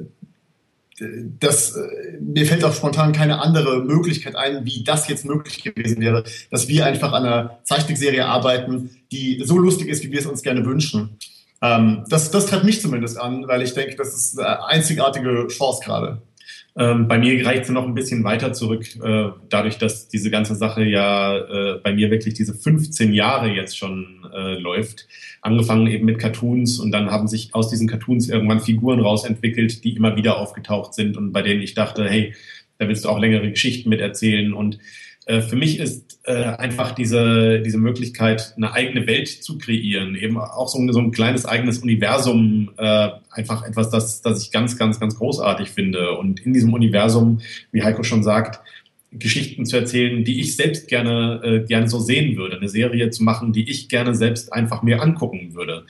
das, 1.40 1.76
äh, 1.76 2.18
mir 2.20 2.46
fällt 2.46 2.64
auch 2.64 2.74
spontan 2.74 3.14
keine 3.14 3.40
andere 3.40 3.84
Möglichkeit 3.84 4.36
ein, 4.36 4.66
wie 4.66 4.84
das 4.84 5.08
jetzt 5.08 5.26
möglich 5.26 5.64
gewesen 5.64 6.02
wäre, 6.02 6.24
dass 6.52 6.68
wir 6.68 6.86
einfach 6.86 7.14
an 7.14 7.26
einer 7.26 7.60
Zeichentrickserie 7.64 8.26
arbeiten, 8.26 8.90
die 9.12 9.42
so 9.44 9.58
lustig 9.58 9.88
ist, 9.88 10.04
wie 10.04 10.12
wir 10.12 10.20
es 10.20 10.26
uns 10.26 10.42
gerne 10.42 10.66
wünschen. 10.66 11.18
Ähm, 11.62 12.06
das, 12.10 12.32
das 12.32 12.48
treibt 12.48 12.64
mich 12.64 12.82
zumindest 12.82 13.20
an, 13.20 13.48
weil 13.48 13.62
ich 13.62 13.74
denke, 13.74 13.96
das 13.96 14.16
ist 14.16 14.40
eine 14.40 14.66
einzigartige 14.66 15.48
Chance 15.48 15.82
gerade. 15.84 16.22
Ähm, 16.78 17.08
bei 17.08 17.18
mir 17.18 17.46
reicht 17.46 17.64
es 17.64 17.70
noch 17.70 17.86
ein 17.86 17.94
bisschen 17.94 18.24
weiter 18.24 18.54
zurück, 18.54 18.86
äh, 19.04 19.30
dadurch, 19.50 19.78
dass 19.78 20.08
diese 20.08 20.30
ganze 20.30 20.56
Sache 20.56 20.84
ja 20.84 21.38
äh, 21.38 21.80
bei 21.84 21.94
mir 21.94 22.12
wirklich 22.12 22.36
diese 22.36 22.54
15 22.54 23.12
Jahre 23.12 23.50
jetzt 23.50 23.78
schon 23.78 24.28
äh, 24.34 24.54
läuft. 24.54 25.08
Angefangen 25.42 25.88
eben 25.88 26.06
mit 26.06 26.20
Cartoons 26.20 26.80
und 26.80 26.92
dann 26.92 27.12
haben 27.12 27.28
sich 27.28 27.54
aus 27.54 27.70
diesen 27.70 27.88
Cartoons 27.88 28.30
irgendwann 28.30 28.62
Figuren 28.62 29.00
rausentwickelt, 29.00 29.84
die 29.84 29.96
immer 29.96 30.16
wieder 30.16 30.38
aufgetaucht 30.38 30.94
sind 30.94 31.18
und 31.18 31.32
bei 31.32 31.42
denen 31.42 31.62
ich 31.62 31.74
dachte, 31.74 32.08
hey, 32.08 32.34
da 32.78 32.88
willst 32.88 33.04
du 33.04 33.10
auch 33.10 33.20
längere 33.20 33.50
Geschichten 33.50 33.90
mit 33.90 34.00
erzählen 34.00 34.54
und 34.54 34.80
für 35.26 35.56
mich 35.56 35.80
ist 35.80 36.20
äh, 36.24 36.44
einfach 36.44 36.92
diese, 36.92 37.62
diese 37.62 37.78
Möglichkeit, 37.78 38.54
eine 38.56 38.74
eigene 38.74 39.08
Welt 39.08 39.28
zu 39.28 39.58
kreieren, 39.58 40.16
eben 40.16 40.38
auch 40.38 40.68
so 40.68 40.78
ein, 40.78 40.92
so 40.94 41.00
ein 41.00 41.12
kleines 41.12 41.46
eigenes 41.46 41.80
Universum, 41.80 42.72
äh, 42.78 43.10
einfach 43.32 43.66
etwas, 43.66 43.90
das, 43.90 44.22
das 44.22 44.44
ich 44.44 44.52
ganz, 44.52 44.78
ganz, 44.78 45.00
ganz 45.00 45.16
großartig 45.16 45.70
finde. 45.70 46.18
Und 46.18 46.40
in 46.42 46.54
diesem 46.54 46.74
Universum, 46.74 47.42
wie 47.72 47.84
Heiko 47.84 48.04
schon 48.04 48.24
sagt, 48.24 48.60
Geschichten 49.12 49.66
zu 49.66 49.78
erzählen, 49.78 50.24
die 50.24 50.40
ich 50.40 50.56
selbst 50.56 50.88
gerne, 50.88 51.42
äh, 51.44 51.66
gerne 51.66 51.90
so 51.90 52.00
sehen 52.00 52.38
würde. 52.38 52.58
Eine 52.58 52.70
Serie 52.70 53.10
zu 53.10 53.24
machen, 53.24 53.54
die 53.54 53.68
ich 53.68 53.90
gerne 53.90 54.14
selbst 54.14 54.54
einfach 54.54 54.84
mir 54.84 55.02
angucken 55.02 55.56
würde, 55.56 55.86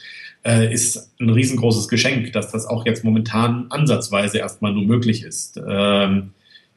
äh, 0.46 0.72
ist 0.72 1.12
ein 1.20 1.30
riesengroßes 1.30 1.89
Geschenk, 1.89 2.32
dass 2.32 2.52
das 2.52 2.65
auch 2.65 2.86
jetzt 2.86 3.04
momentan 3.04 3.65
ansatzweise 3.72 4.38
erstmal 4.38 4.74
nur 4.74 4.86
möglich 4.86 5.24
ist. 5.24 5.60
Ähm, 5.68 6.32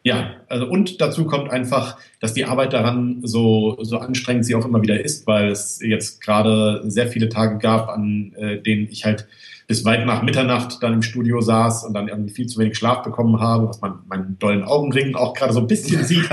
ja, 0.04 0.34
also 0.48 0.66
und 0.66 1.00
dazu 1.00 1.26
kommt 1.26 1.50
einfach, 1.50 1.96
dass 2.20 2.34
die 2.34 2.44
Arbeit 2.44 2.72
daran 2.72 3.20
so, 3.22 3.78
so 3.82 3.98
anstrengend 3.98 4.44
sie 4.44 4.56
auch 4.56 4.64
immer 4.64 4.82
wieder 4.82 5.00
ist, 5.00 5.26
weil 5.26 5.48
es 5.48 5.80
jetzt 5.80 6.20
gerade 6.20 6.82
sehr 6.84 7.06
viele 7.06 7.28
Tage 7.28 7.58
gab, 7.58 7.88
an 7.88 8.32
äh, 8.36 8.60
denen 8.60 8.88
ich 8.90 9.04
halt 9.04 9.28
bis 9.68 9.84
weit 9.84 10.04
nach 10.04 10.22
Mitternacht 10.22 10.82
dann 10.82 10.94
im 10.94 11.02
Studio 11.02 11.40
saß 11.40 11.84
und 11.84 11.94
dann 11.94 12.08
irgendwie 12.08 12.34
viel 12.34 12.46
zu 12.46 12.58
wenig 12.58 12.76
Schlaf 12.76 13.02
bekommen 13.02 13.40
habe, 13.40 13.68
was 13.68 13.80
man 13.80 14.00
meinen 14.08 14.38
dollen 14.40 14.64
Augenringen 14.64 15.14
auch 15.14 15.34
gerade 15.34 15.52
so 15.52 15.60
ein 15.60 15.68
bisschen 15.68 16.04
sieht. 16.04 16.28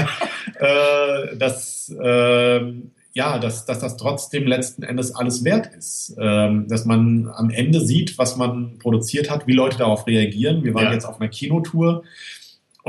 äh, 0.55 1.37
das, 1.37 1.93
äh, 2.01 2.73
ja, 3.13 3.37
dass, 3.37 3.65
dass 3.65 3.79
das 3.79 3.97
trotzdem 3.97 4.47
letzten 4.47 4.81
Endes 4.81 5.15
alles 5.15 5.43
wert 5.43 5.69
ist. 5.77 6.15
Ähm, 6.19 6.67
dass 6.67 6.85
man 6.85 7.29
am 7.33 7.49
Ende 7.49 7.81
sieht, 7.81 8.17
was 8.17 8.35
man 8.35 8.79
produziert 8.79 9.29
hat, 9.29 9.45
wie 9.45 9.53
Leute 9.53 9.77
darauf 9.77 10.07
reagieren. 10.07 10.63
Wir 10.63 10.73
waren 10.73 10.85
ja. 10.85 10.93
jetzt 10.93 11.05
auf 11.05 11.21
einer 11.21 11.29
Kinotour 11.29 12.03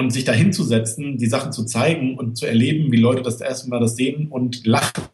und 0.01 0.11
sich 0.11 0.25
dahin 0.25 0.51
zu 0.51 0.65
setzen, 0.65 1.19
die 1.19 1.27
Sachen 1.27 1.53
zu 1.53 1.67
zeigen 1.67 2.17
und 2.17 2.37
zu 2.37 2.47
erleben, 2.47 2.91
wie 2.91 2.97
Leute 2.97 3.21
das 3.21 3.39
erste 3.41 3.69
Mal 3.69 3.81
das 3.81 3.97
sehen 3.97 4.29
und 4.29 4.67
lachen 4.67 5.05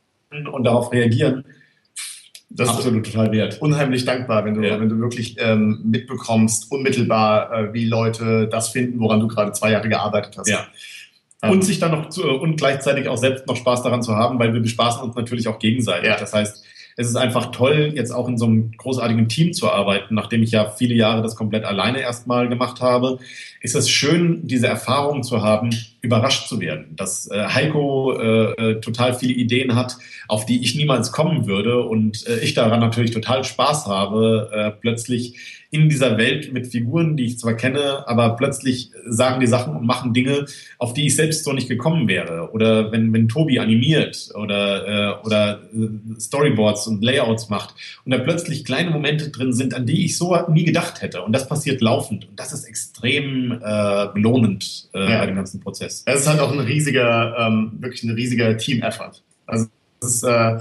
und 0.53 0.62
darauf 0.62 0.92
reagieren. 0.92 1.44
Das 2.51 2.68
Absolut 2.68 3.05
ist 3.05 3.12
total 3.12 3.33
wert. 3.33 3.61
Unheimlich 3.61 4.05
dankbar, 4.05 4.44
wenn 4.44 4.55
du, 4.55 4.62
ja. 4.62 4.81
wenn 4.81 4.88
du 4.88 4.99
wirklich 5.01 5.37
ähm, 5.40 5.81
mitbekommst, 5.85 6.70
unmittelbar, 6.70 7.53
äh, 7.53 7.75
wie 7.75 7.85
Leute 7.85 8.46
das 8.49 8.68
finden, 8.68 9.01
woran 9.01 9.18
du 9.18 9.27
gerade 9.27 9.51
zwei 9.53 9.72
Jahre 9.72 9.88
gearbeitet 9.88 10.38
hast. 10.38 10.49
Ja. 10.49 10.68
Ähm, 11.42 11.51
und 11.51 11.64
sich 11.64 11.81
dann 11.81 11.90
noch 11.90 12.09
zu, 12.09 12.22
und 12.22 12.57
gleichzeitig 12.57 13.09
auch 13.09 13.18
selbst 13.18 13.49
noch 13.49 13.57
Spaß 13.57 13.83
daran 13.83 14.03
zu 14.05 14.14
haben, 14.14 14.38
weil 14.38 14.55
wir 14.55 14.61
bespaßen 14.61 15.03
uns 15.03 15.16
natürlich 15.16 15.49
auch 15.49 15.59
gegenseitig. 15.59 16.09
Ja. 16.11 16.16
Das 16.16 16.33
heißt, 16.33 16.64
es 16.98 17.09
ist 17.09 17.16
einfach 17.16 17.50
toll, 17.50 17.92
jetzt 17.94 18.11
auch 18.11 18.26
in 18.26 18.38
so 18.38 18.46
einem 18.46 18.72
großartigen 18.72 19.28
Team 19.28 19.52
zu 19.52 19.70
arbeiten, 19.70 20.14
nachdem 20.14 20.42
ich 20.42 20.52
ja 20.52 20.70
viele 20.70 20.94
Jahre 20.94 21.22
das 21.22 21.37
komplett 21.37 21.64
alleine 21.64 22.00
erstmal 22.00 22.48
gemacht 22.48 22.80
habe. 22.80 23.18
Ist 23.61 23.76
es 23.76 23.90
schön, 23.90 24.46
diese 24.46 24.66
Erfahrung 24.66 25.22
zu 25.22 25.42
haben, 25.42 25.70
überrascht 26.06 26.48
zu 26.48 26.60
werden, 26.60 26.94
dass 26.96 27.30
äh, 27.30 27.46
Heiko 27.48 28.16
äh, 28.18 28.52
äh, 28.52 28.80
total 28.80 29.14
viele 29.14 29.34
Ideen 29.34 29.74
hat, 29.74 29.98
auf 30.28 30.46
die 30.46 30.62
ich 30.62 30.74
niemals 30.76 31.12
kommen 31.12 31.46
würde 31.46 31.82
und 31.82 32.26
äh, 32.26 32.38
ich 32.38 32.54
daran 32.54 32.80
natürlich 32.80 33.10
total 33.10 33.44
Spaß 33.44 33.86
habe, 33.86 34.50
äh, 34.52 34.70
plötzlich 34.70 35.62
in 35.70 35.88
dieser 35.88 36.16
Welt 36.16 36.52
mit 36.52 36.68
Figuren, 36.68 37.16
die 37.16 37.24
ich 37.24 37.38
zwar 37.40 37.54
kenne, 37.54 38.06
aber 38.06 38.36
plötzlich 38.36 38.92
sagen 39.04 39.40
die 39.40 39.48
Sachen 39.48 39.74
und 39.74 39.84
machen 39.84 40.14
Dinge, 40.14 40.46
auf 40.78 40.94
die 40.94 41.06
ich 41.06 41.16
selbst 41.16 41.44
so 41.44 41.52
nicht 41.52 41.68
gekommen 41.68 42.06
wäre. 42.06 42.52
Oder 42.52 42.92
wenn, 42.92 43.12
wenn 43.12 43.28
Tobi 43.28 43.58
animiert 43.58 44.30
oder, 44.34 44.86
äh, 44.86 45.26
oder 45.26 45.60
Storyboards 46.20 46.86
und 46.86 47.02
Layouts 47.02 47.48
macht 47.48 47.74
und 48.04 48.12
da 48.12 48.18
plötzlich 48.18 48.64
kleine 48.64 48.90
Momente 48.90 49.30
drin 49.30 49.52
sind, 49.52 49.74
an 49.74 49.86
die 49.86 50.04
ich 50.04 50.16
so 50.16 50.36
nie 50.48 50.64
gedacht 50.64 51.02
hätte. 51.02 51.22
Und 51.22 51.32
das 51.32 51.48
passiert 51.48 51.80
laufend. 51.80 52.28
Und 52.28 52.38
das 52.38 52.52
ist 52.52 52.64
extrem 52.64 53.58
belohnend 54.14 54.88
ja. 54.94 55.18
bei 55.18 55.26
dem 55.26 55.34
ganzen 55.34 55.60
Prozess 55.60 55.95
ist. 55.98 56.09
Es 56.09 56.20
ist 56.22 56.28
halt 56.28 56.40
auch 56.40 56.52
ein 56.52 56.61
riesiger, 56.61 57.37
ähm, 57.38 57.72
wirklich 57.80 58.02
ein 58.02 58.11
riesiger 58.11 58.56
Team-Effort. 58.56 59.22
Also 59.46 59.66
das 60.00 60.14
ist, 60.14 60.22
äh, 60.24 60.59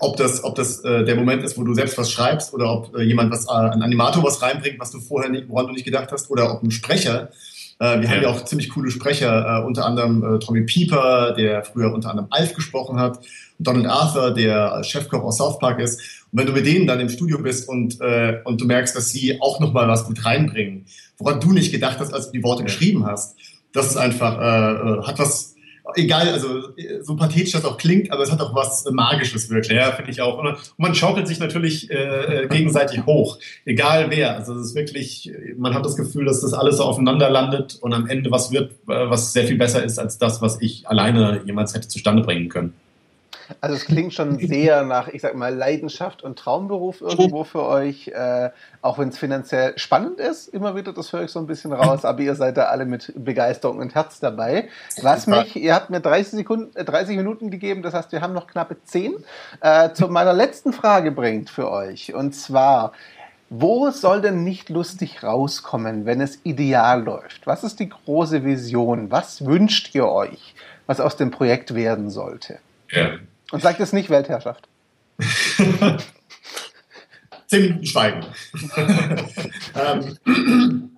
ob 0.00 0.16
das, 0.16 0.42
ob 0.42 0.54
das 0.56 0.80
äh, 0.84 1.04
der 1.04 1.14
Moment 1.16 1.42
ist, 1.42 1.56
wo 1.56 1.62
du 1.62 1.74
selbst 1.74 1.96
was 1.96 2.10
schreibst 2.10 2.52
oder 2.54 2.72
ob 2.72 2.96
äh, 2.96 3.02
jemand 3.02 3.30
was, 3.30 3.46
äh, 3.46 3.50
ein 3.50 3.82
Animator 3.82 4.22
was 4.24 4.42
reinbringt, 4.42 4.80
was 4.80 4.90
du 4.90 5.00
vorher 5.00 5.30
nicht, 5.30 5.48
woran 5.48 5.66
du 5.66 5.72
nicht 5.72 5.84
gedacht 5.84 6.10
hast, 6.12 6.30
oder 6.30 6.52
ob 6.52 6.62
ein 6.62 6.70
Sprecher. 6.70 7.30
Äh, 7.78 8.00
wir 8.00 8.04
ja. 8.04 8.10
haben 8.10 8.22
ja 8.22 8.28
auch 8.28 8.44
ziemlich 8.44 8.68
coole 8.70 8.90
Sprecher, 8.90 9.60
äh, 9.60 9.64
unter 9.64 9.86
anderem 9.86 10.22
äh, 10.22 10.38
Tommy 10.38 10.62
Pieper, 10.62 11.32
der 11.32 11.64
früher 11.64 11.92
unter 11.94 12.10
anderem 12.10 12.28
Alf 12.30 12.54
gesprochen 12.54 12.98
hat, 12.98 13.20
Donald 13.58 13.86
Arthur, 13.86 14.32
der 14.32 14.82
Chefkoch 14.82 15.22
aus 15.22 15.38
South 15.38 15.58
Park 15.58 15.80
ist. 15.80 16.00
Und 16.32 16.38
wenn 16.38 16.46
du 16.46 16.52
mit 16.52 16.66
denen 16.66 16.86
dann 16.86 17.00
im 17.00 17.08
Studio 17.08 17.38
bist 17.38 17.68
und, 17.68 18.00
äh, 18.00 18.40
und 18.44 18.60
du 18.60 18.64
merkst, 18.66 18.96
dass 18.96 19.10
sie 19.10 19.40
auch 19.40 19.60
nochmal 19.60 19.88
was 19.88 20.08
mit 20.08 20.24
reinbringen, 20.24 20.86
woran 21.18 21.40
du 21.40 21.52
nicht 21.52 21.70
gedacht 21.70 21.98
hast, 22.00 22.12
als 22.12 22.26
du 22.26 22.32
die 22.32 22.42
Worte 22.42 22.64
geschrieben 22.64 23.06
hast, 23.06 23.36
das 23.72 23.86
ist 23.88 23.96
einfach, 23.96 24.38
äh, 24.38 24.42
äh, 24.42 25.02
hat 25.02 25.18
was, 25.18 25.54
egal, 25.94 26.28
also 26.28 26.72
so 27.02 27.16
pathetisch 27.16 27.52
das 27.52 27.64
auch 27.64 27.78
klingt, 27.78 28.12
aber 28.12 28.22
es 28.22 28.30
hat 28.30 28.40
auch 28.40 28.54
was 28.54 28.84
Magisches 28.90 29.50
wirklich. 29.50 29.76
Ja, 29.76 29.92
finde 29.92 30.10
ich 30.10 30.20
auch. 30.20 30.38
Und 30.38 30.56
man 30.76 30.94
schaukelt 30.94 31.26
sich 31.26 31.38
natürlich 31.38 31.90
äh, 31.90 32.44
äh, 32.44 32.48
gegenseitig 32.48 33.04
hoch, 33.06 33.38
egal 33.64 34.10
wer. 34.10 34.36
Also 34.36 34.54
es 34.54 34.68
ist 34.68 34.74
wirklich, 34.74 35.32
man 35.56 35.74
hat 35.74 35.84
das 35.84 35.96
Gefühl, 35.96 36.24
dass 36.24 36.40
das 36.40 36.52
alles 36.52 36.76
so 36.76 36.84
aufeinander 36.84 37.30
landet 37.30 37.78
und 37.80 37.92
am 37.92 38.08
Ende 38.08 38.30
was 38.30 38.50
wird, 38.50 38.72
äh, 38.88 39.10
was 39.10 39.32
sehr 39.32 39.46
viel 39.46 39.58
besser 39.58 39.82
ist 39.84 39.98
als 39.98 40.18
das, 40.18 40.42
was 40.42 40.60
ich 40.60 40.88
alleine 40.88 41.42
jemals 41.44 41.74
hätte 41.74 41.88
zustande 41.88 42.22
bringen 42.22 42.48
können. 42.48 42.74
Also 43.60 43.76
es 43.76 43.84
klingt 43.84 44.14
schon 44.14 44.38
sehr 44.38 44.84
nach, 44.84 45.08
ich 45.08 45.22
sag 45.22 45.34
mal, 45.34 45.54
Leidenschaft 45.54 46.22
und 46.22 46.38
Traumberuf 46.38 47.00
irgendwo 47.00 47.44
für 47.44 47.64
euch, 47.64 48.08
äh, 48.08 48.50
auch 48.82 48.98
wenn 48.98 49.08
es 49.08 49.18
finanziell 49.18 49.78
spannend 49.78 50.20
ist, 50.20 50.48
immer 50.48 50.76
wieder, 50.76 50.92
das 50.92 51.12
höre 51.12 51.24
ich 51.24 51.30
so 51.30 51.38
ein 51.38 51.46
bisschen 51.46 51.72
raus, 51.72 52.04
aber 52.04 52.20
ihr 52.20 52.34
seid 52.34 52.56
da 52.56 52.64
alle 52.64 52.86
mit 52.86 53.12
Begeisterung 53.16 53.78
und 53.78 53.94
Herz 53.94 54.20
dabei. 54.20 54.68
Was 55.02 55.26
mich, 55.26 55.56
ihr 55.56 55.74
habt 55.74 55.90
mir 55.90 56.00
30 56.00 56.32
Sekunden, 56.32 56.72
30 56.84 57.14
äh, 57.14 57.16
Minuten 57.16 57.50
gegeben, 57.50 57.82
das 57.82 57.94
heißt, 57.94 58.12
wir 58.12 58.20
haben 58.20 58.32
noch 58.32 58.46
knappe 58.46 58.76
10, 58.82 59.14
äh, 59.60 59.92
zu 59.92 60.08
meiner 60.08 60.32
letzten 60.32 60.72
Frage 60.72 61.10
bringt 61.12 61.50
für 61.50 61.70
euch. 61.70 62.14
Und 62.14 62.32
zwar, 62.34 62.92
wo 63.48 63.90
soll 63.90 64.20
denn 64.20 64.44
nicht 64.44 64.68
lustig 64.68 65.24
rauskommen, 65.24 66.06
wenn 66.06 66.20
es 66.20 66.38
ideal 66.44 67.02
läuft? 67.02 67.46
Was 67.46 67.64
ist 67.64 67.80
die 67.80 67.88
große 67.88 68.44
Vision? 68.44 69.10
Was 69.10 69.44
wünscht 69.44 69.94
ihr 69.94 70.06
euch, 70.06 70.54
was 70.86 71.00
aus 71.00 71.16
dem 71.16 71.32
Projekt 71.32 71.74
werden 71.74 72.10
sollte? 72.10 72.58
Ja. 72.90 73.10
Und 73.50 73.62
sagt 73.62 73.80
es 73.80 73.92
nicht 73.92 74.10
Weltherrschaft. 74.10 74.68
Zehn 77.46 77.62
Minuten 77.62 77.86
Schweigen. 77.86 78.24
ähm. 79.74 80.96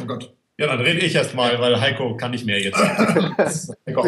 oh 0.00 0.04
Gott. 0.04 0.34
Ja, 0.58 0.66
dann 0.68 0.80
rede 0.80 1.00
ich 1.00 1.14
erst 1.14 1.34
mal, 1.34 1.58
weil 1.58 1.80
Heiko 1.80 2.16
kann 2.16 2.30
nicht 2.30 2.44
mehr 2.44 2.60
jetzt. 2.60 2.78
Heiko 3.88 4.02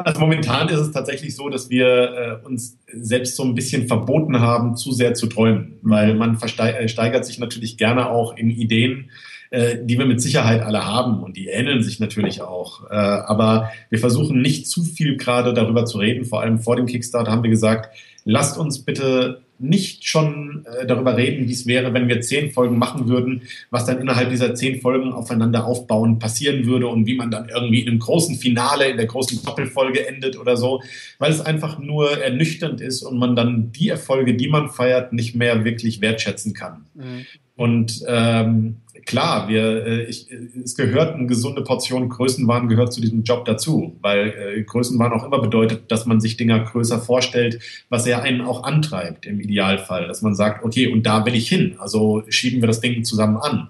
also 0.00 0.20
momentan 0.20 0.68
ist 0.68 0.80
es 0.80 0.90
tatsächlich 0.90 1.36
so, 1.36 1.48
dass 1.48 1.70
wir 1.70 2.40
äh, 2.42 2.46
uns 2.46 2.78
selbst 2.92 3.36
so 3.36 3.44
ein 3.44 3.54
bisschen 3.54 3.86
verboten 3.86 4.40
haben, 4.40 4.76
zu 4.76 4.92
sehr 4.92 5.14
zu 5.14 5.28
träumen, 5.28 5.78
weil 5.82 6.14
man 6.14 6.36
steigert 6.46 7.24
sich 7.24 7.38
natürlich 7.38 7.78
gerne 7.78 8.10
auch 8.10 8.36
in 8.36 8.50
Ideen, 8.50 9.10
äh, 9.52 9.84
die 9.84 9.98
wir 9.98 10.06
mit 10.06 10.22
Sicherheit 10.22 10.62
alle 10.62 10.86
haben 10.86 11.22
und 11.22 11.36
die 11.36 11.48
ähneln 11.48 11.82
sich 11.82 12.00
natürlich 12.00 12.40
auch. 12.40 12.90
Äh, 12.90 12.94
aber 12.94 13.70
wir 13.90 13.98
versuchen 13.98 14.40
nicht 14.40 14.66
zu 14.66 14.82
viel 14.82 15.18
gerade 15.18 15.52
darüber 15.52 15.84
zu 15.84 15.98
reden. 15.98 16.24
Vor 16.24 16.40
allem 16.40 16.58
vor 16.58 16.74
dem 16.76 16.86
Kickstart 16.86 17.28
haben 17.28 17.42
wir 17.42 17.50
gesagt, 17.50 17.94
lasst 18.24 18.56
uns 18.56 18.78
bitte 18.78 19.42
nicht 19.58 20.08
schon 20.08 20.64
äh, 20.64 20.86
darüber 20.86 21.18
reden, 21.18 21.46
wie 21.48 21.52
es 21.52 21.66
wäre, 21.66 21.92
wenn 21.92 22.08
wir 22.08 22.22
zehn 22.22 22.50
Folgen 22.50 22.78
machen 22.78 23.08
würden, 23.08 23.42
was 23.70 23.84
dann 23.84 24.00
innerhalb 24.00 24.30
dieser 24.30 24.54
zehn 24.54 24.80
Folgen 24.80 25.12
aufeinander 25.12 25.66
aufbauen 25.66 26.18
passieren 26.18 26.66
würde 26.66 26.88
und 26.88 27.06
wie 27.06 27.14
man 27.14 27.30
dann 27.30 27.50
irgendwie 27.50 27.80
in 27.80 27.88
einem 27.88 27.98
großen 27.98 28.36
Finale, 28.36 28.88
in 28.88 28.96
der 28.96 29.06
großen 29.06 29.44
Doppelfolge 29.44 30.08
endet 30.08 30.38
oder 30.38 30.56
so, 30.56 30.82
weil 31.18 31.30
es 31.30 31.42
einfach 31.42 31.78
nur 31.78 32.10
ernüchternd 32.18 32.80
ist 32.80 33.02
und 33.02 33.18
man 33.18 33.36
dann 33.36 33.70
die 33.70 33.90
Erfolge, 33.90 34.34
die 34.34 34.48
man 34.48 34.70
feiert, 34.70 35.12
nicht 35.12 35.36
mehr 35.36 35.64
wirklich 35.64 36.00
wertschätzen 36.00 36.54
kann. 36.54 36.86
Mhm. 36.94 37.26
Und 37.62 38.02
ähm, 38.08 38.78
klar, 39.06 39.48
wir, 39.48 39.86
äh, 39.86 40.02
ich, 40.06 40.26
es 40.64 40.74
gehört 40.74 41.14
eine 41.14 41.28
gesunde 41.28 41.62
Portion 41.62 42.08
Größenwahn 42.08 42.66
gehört 42.66 42.92
zu 42.92 43.00
diesem 43.00 43.22
Job 43.22 43.44
dazu, 43.44 43.96
weil 44.00 44.30
äh, 44.30 44.62
Größenwahn 44.64 45.12
auch 45.12 45.24
immer 45.24 45.40
bedeutet, 45.40 45.92
dass 45.92 46.04
man 46.04 46.20
sich 46.20 46.36
Dinger 46.36 46.58
größer 46.58 46.98
vorstellt, 46.98 47.60
was 47.88 48.04
er 48.04 48.22
einen 48.22 48.40
auch 48.40 48.64
antreibt 48.64 49.26
im 49.26 49.38
Idealfall, 49.38 50.08
dass 50.08 50.22
man 50.22 50.34
sagt, 50.34 50.64
okay, 50.64 50.88
und 50.88 51.06
da 51.06 51.24
will 51.24 51.36
ich 51.36 51.48
hin, 51.48 51.76
also 51.78 52.24
schieben 52.28 52.60
wir 52.60 52.66
das 52.66 52.80
Ding 52.80 53.04
zusammen 53.04 53.36
an. 53.36 53.68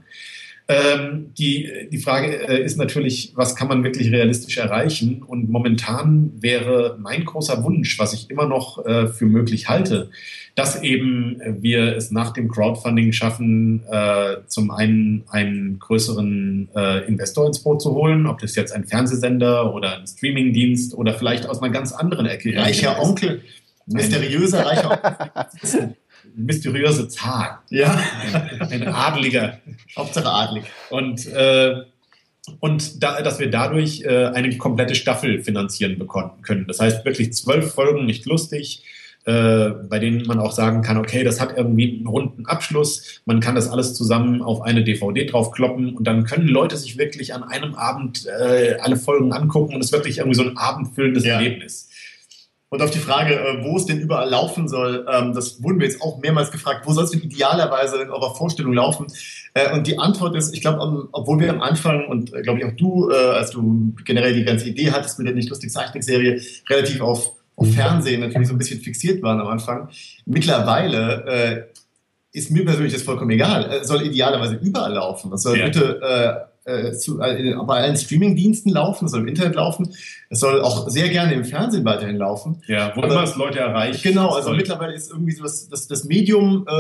Ähm, 0.73 1.35
die, 1.37 1.71
die 1.91 1.99
Frage 1.99 2.49
äh, 2.49 2.65
ist 2.65 2.79
natürlich, 2.79 3.33
was 3.35 3.57
kann 3.57 3.69
man 3.69 3.85
wirklich 3.85 4.11
realistisch 4.11 4.57
erreichen? 4.57 5.23
Und 5.23 5.51
momentan 5.51 6.33
wäre 6.41 6.97
mein 7.01 7.25
großer 7.25 7.63
Wunsch, 7.63 7.99
was 7.99 8.15
ich 8.15 8.31
immer 8.31 8.47
noch 8.47 8.85
äh, 8.87 9.09
für 9.09 9.27
möglich 9.27 9.69
halte, 9.69 10.11
dass 10.55 10.83
eben 10.83 11.41
wir 11.61 11.97
es 11.97 12.11
nach 12.11 12.33
dem 12.33 12.49
Crowdfunding 12.49 13.13
schaffen, 13.13 13.83
äh, 13.91 14.37
zum 14.47 14.71
einen 14.71 15.25
einen 15.29 15.79
größeren 15.79 16.69
äh, 16.75 17.07
Investor 17.07 17.47
ins 17.47 17.63
Boot 17.63 17.83
zu 17.83 17.93
holen, 17.93 18.27
ob 18.27 18.39
das 18.39 18.55
jetzt 18.55 18.73
ein 18.73 18.85
Fernsehsender 18.85 19.75
oder 19.75 19.99
ein 19.99 20.07
Streamingdienst 20.07 20.95
oder 20.95 21.15
vielleicht 21.15 21.47
aus 21.47 21.63
einer 21.63 21.73
ganz 21.73 21.93
anderen 21.93 22.27
Ecke. 22.27 22.57
Reicher 22.57 23.01
Onkel, 23.01 23.43
mysteriöser 23.87 24.65
reicher 24.65 24.91
Onkel. 25.63 25.97
Mysteriöse 26.35 27.09
Zahn. 27.09 27.59
Ja. 27.71 28.03
Ein, 28.61 28.83
ein 28.83 28.89
Adliger. 28.89 29.59
Hauptsache 29.97 30.29
adlig. 30.29 30.65
Und, 30.91 31.27
äh, 31.27 31.83
und 32.61 33.03
da, 33.03 33.23
dass 33.23 33.39
wir 33.39 33.51
dadurch 33.51 34.03
äh, 34.03 34.27
eine 34.27 34.57
komplette 34.59 34.95
Staffel 34.95 35.43
finanzieren 35.43 35.99
bekommen 35.99 36.43
können. 36.43 36.67
Das 36.67 36.81
heißt 36.81 37.05
wirklich 37.05 37.33
zwölf 37.33 37.73
Folgen, 37.75 38.07
nicht 38.07 38.27
lustig, 38.27 38.85
äh, 39.25 39.71
bei 39.89 40.01
denen 40.01 40.27
man 40.27 40.41
auch 40.41 40.51
sagen 40.51 40.83
kann, 40.83 40.97
okay, 40.97 41.23
das 41.23 41.41
hat 41.41 41.57
irgendwie 41.57 41.97
einen 41.97 42.09
runden 42.09 42.47
Abschluss, 42.47 43.21
man 43.25 43.39
kann 43.39 43.55
das 43.55 43.69
alles 43.69 43.95
zusammen 43.95 44.43
auf 44.43 44.63
eine 44.63 44.83
DVD 44.83 45.25
draufkloppen 45.27 45.95
und 45.97 46.05
dann 46.05 46.25
können 46.25 46.49
Leute 46.49 46.77
sich 46.77 46.99
wirklich 46.99 47.33
an 47.33 47.45
einem 47.45 47.77
Abend 47.77 48.27
äh, 48.27 48.79
alle 48.81 48.97
Folgen 48.97 49.33
angucken 49.33 49.77
und 49.77 49.81
es 49.81 49.87
ist 49.87 49.93
wirklich 49.93 50.19
irgendwie 50.19 50.35
so 50.35 50.43
ein 50.43 50.57
abendfüllendes 50.57 51.25
ja. 51.25 51.35
Erlebnis. 51.35 51.89
Und 52.73 52.81
auf 52.81 52.91
die 52.91 53.01
Frage, 53.01 53.35
äh, 53.35 53.63
wo 53.63 53.77
es 53.77 53.85
denn 53.85 53.99
überall 53.99 54.31
laufen 54.31 54.67
soll, 54.67 55.07
ähm, 55.13 55.35
das 55.35 55.63
wurden 55.63 55.79
wir 55.79 55.87
jetzt 55.87 56.01
auch 56.01 56.23
mehrmals 56.23 56.51
gefragt, 56.51 56.87
wo 56.87 56.95
soll 56.95 57.05
es 57.05 57.11
denn 57.11 57.21
idealerweise 57.21 58.01
in 58.01 58.09
eurer 58.09 58.35
Vorstellung 58.35 58.73
laufen? 58.73 59.09
Äh, 59.53 59.75
und 59.75 59.87
die 59.87 59.99
Antwort 59.99 60.35
ist, 60.35 60.55
ich 60.55 60.63
glaube, 60.63 61.07
obwohl 61.13 61.39
wir 61.39 61.51
am 61.51 61.61
Anfang 61.61 62.07
und 62.07 62.33
glaube 62.33 62.61
ich 62.61 62.65
auch 62.65 62.73
du, 62.73 63.11
als 63.11 63.51
du 63.51 63.93
generell 64.07 64.33
die 64.33 64.45
ganze 64.45 64.71
Idee 64.71 64.91
hattest 64.91 65.19
mit 65.19 65.29
der 65.29 65.35
nicht 65.35 65.51
lustig 65.51 65.71
Zeichentrickserie, 65.71 66.41
relativ 66.71 67.03
auf 67.03 67.33
auf 67.55 67.71
Fernsehen 67.75 68.21
natürlich 68.21 68.49
so 68.49 68.55
ein 68.55 68.59
bisschen 68.59 68.81
fixiert 68.81 69.23
waren 69.23 69.39
am 69.39 69.49
Anfang. 69.49 69.91
Mittlerweile 70.25 71.27
äh, 71.27 71.63
ist 72.33 72.51
mir 72.51 72.65
persönlich 72.65 72.95
das 72.95 73.03
vollkommen 73.03 73.31
egal. 73.31 73.71
Es 73.71 73.89
soll 73.89 74.01
idealerweise 74.07 74.55
überall 74.55 74.95
laufen. 74.95 75.31
Es 75.35 75.43
soll 75.43 75.59
ja. 75.59 75.67
bitte 75.67 76.49
äh, 76.65 76.93
zu, 76.93 77.21
äh, 77.21 77.55
bei 77.67 77.81
allen 77.81 77.97
Streaming-Diensten 77.97 78.71
laufen, 78.71 79.07
es 79.07 79.11
soll 79.13 79.23
im 79.23 79.29
Internet 79.29 79.57
laufen, 79.57 79.95
es 80.31 80.41
soll 80.41 80.61
auch 80.61 80.89
sehr 80.89 81.09
gerne 81.09 81.35
im 81.35 81.45
Fernsehen 81.45 81.85
weiterhin 81.85 82.17
laufen. 82.17 82.63
Ja, 82.67 82.93
wo 82.95 83.03
immer 83.03 83.23
es 83.23 83.37
Leute 83.37 83.59
erreicht. 83.59 84.03
Genau, 84.03 84.31
also 84.31 84.53
mittlerweile 84.53 84.95
ist 84.95 85.11
irgendwie 85.11 85.33
so 85.33 85.43
das, 85.43 85.69
das, 85.69 85.89
das 85.89 86.05
Medium 86.05 86.67
äh, 86.69 86.73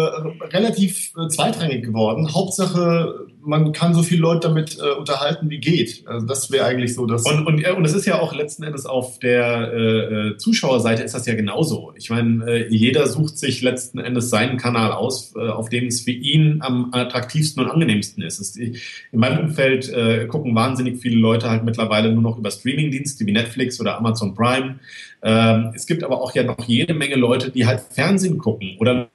relativ 0.54 1.12
äh, 1.18 1.28
zweitrangig 1.28 1.84
geworden. 1.84 2.32
Hauptsache, 2.32 3.26
man 3.42 3.72
kann 3.72 3.92
so 3.92 4.02
viele 4.02 4.20
Leute 4.22 4.48
damit 4.48 4.78
äh, 4.78 4.96
unterhalten, 4.96 5.50
wie 5.50 5.58
geht. 5.58 6.04
Also 6.06 6.26
das 6.26 6.50
wäre 6.50 6.64
eigentlich 6.64 6.94
so 6.94 7.04
das. 7.06 7.24
Und, 7.24 7.46
und, 7.46 7.66
und 7.66 7.84
es 7.84 7.92
ist 7.92 8.06
ja 8.06 8.20
auch 8.20 8.34
letzten 8.34 8.62
Endes 8.62 8.86
auf 8.86 9.18
der 9.18 9.72
äh, 9.72 10.36
Zuschauerseite 10.36 11.02
ist 11.02 11.14
das 11.14 11.26
ja 11.26 11.34
genauso. 11.34 11.92
Ich 11.96 12.08
meine, 12.08 12.68
jeder 12.68 13.06
sucht 13.06 13.36
sich 13.36 13.62
letzten 13.62 13.98
Endes 13.98 14.30
seinen 14.30 14.58
Kanal 14.58 14.92
aus, 14.92 15.34
auf 15.34 15.68
dem 15.68 15.86
es 15.86 16.02
für 16.02 16.10
ihn 16.10 16.58
am 16.60 16.90
attraktivsten 16.92 17.62
und 17.62 17.70
angenehmsten 17.70 18.22
ist. 18.22 18.40
Es, 18.40 18.56
in 18.56 18.78
meinem 19.12 19.46
Umfeld 19.46 19.71
äh, 19.72 20.26
gucken 20.26 20.54
wahnsinnig 20.54 21.00
viele 21.00 21.16
Leute 21.16 21.50
halt 21.50 21.64
mittlerweile 21.64 22.12
nur 22.12 22.22
noch 22.22 22.38
über 22.38 22.50
Streamingdienste 22.50 23.26
wie 23.26 23.32
Netflix 23.32 23.80
oder 23.80 23.98
Amazon 23.98 24.34
Prime. 24.34 24.78
Ähm, 25.22 25.72
es 25.74 25.86
gibt 25.86 26.04
aber 26.04 26.20
auch 26.20 26.34
ja 26.34 26.42
noch 26.42 26.62
jede 26.66 26.94
Menge 26.94 27.16
Leute, 27.16 27.50
die 27.50 27.66
halt 27.66 27.80
Fernsehen 27.90 28.38
gucken 28.38 28.76
oder 28.78 29.08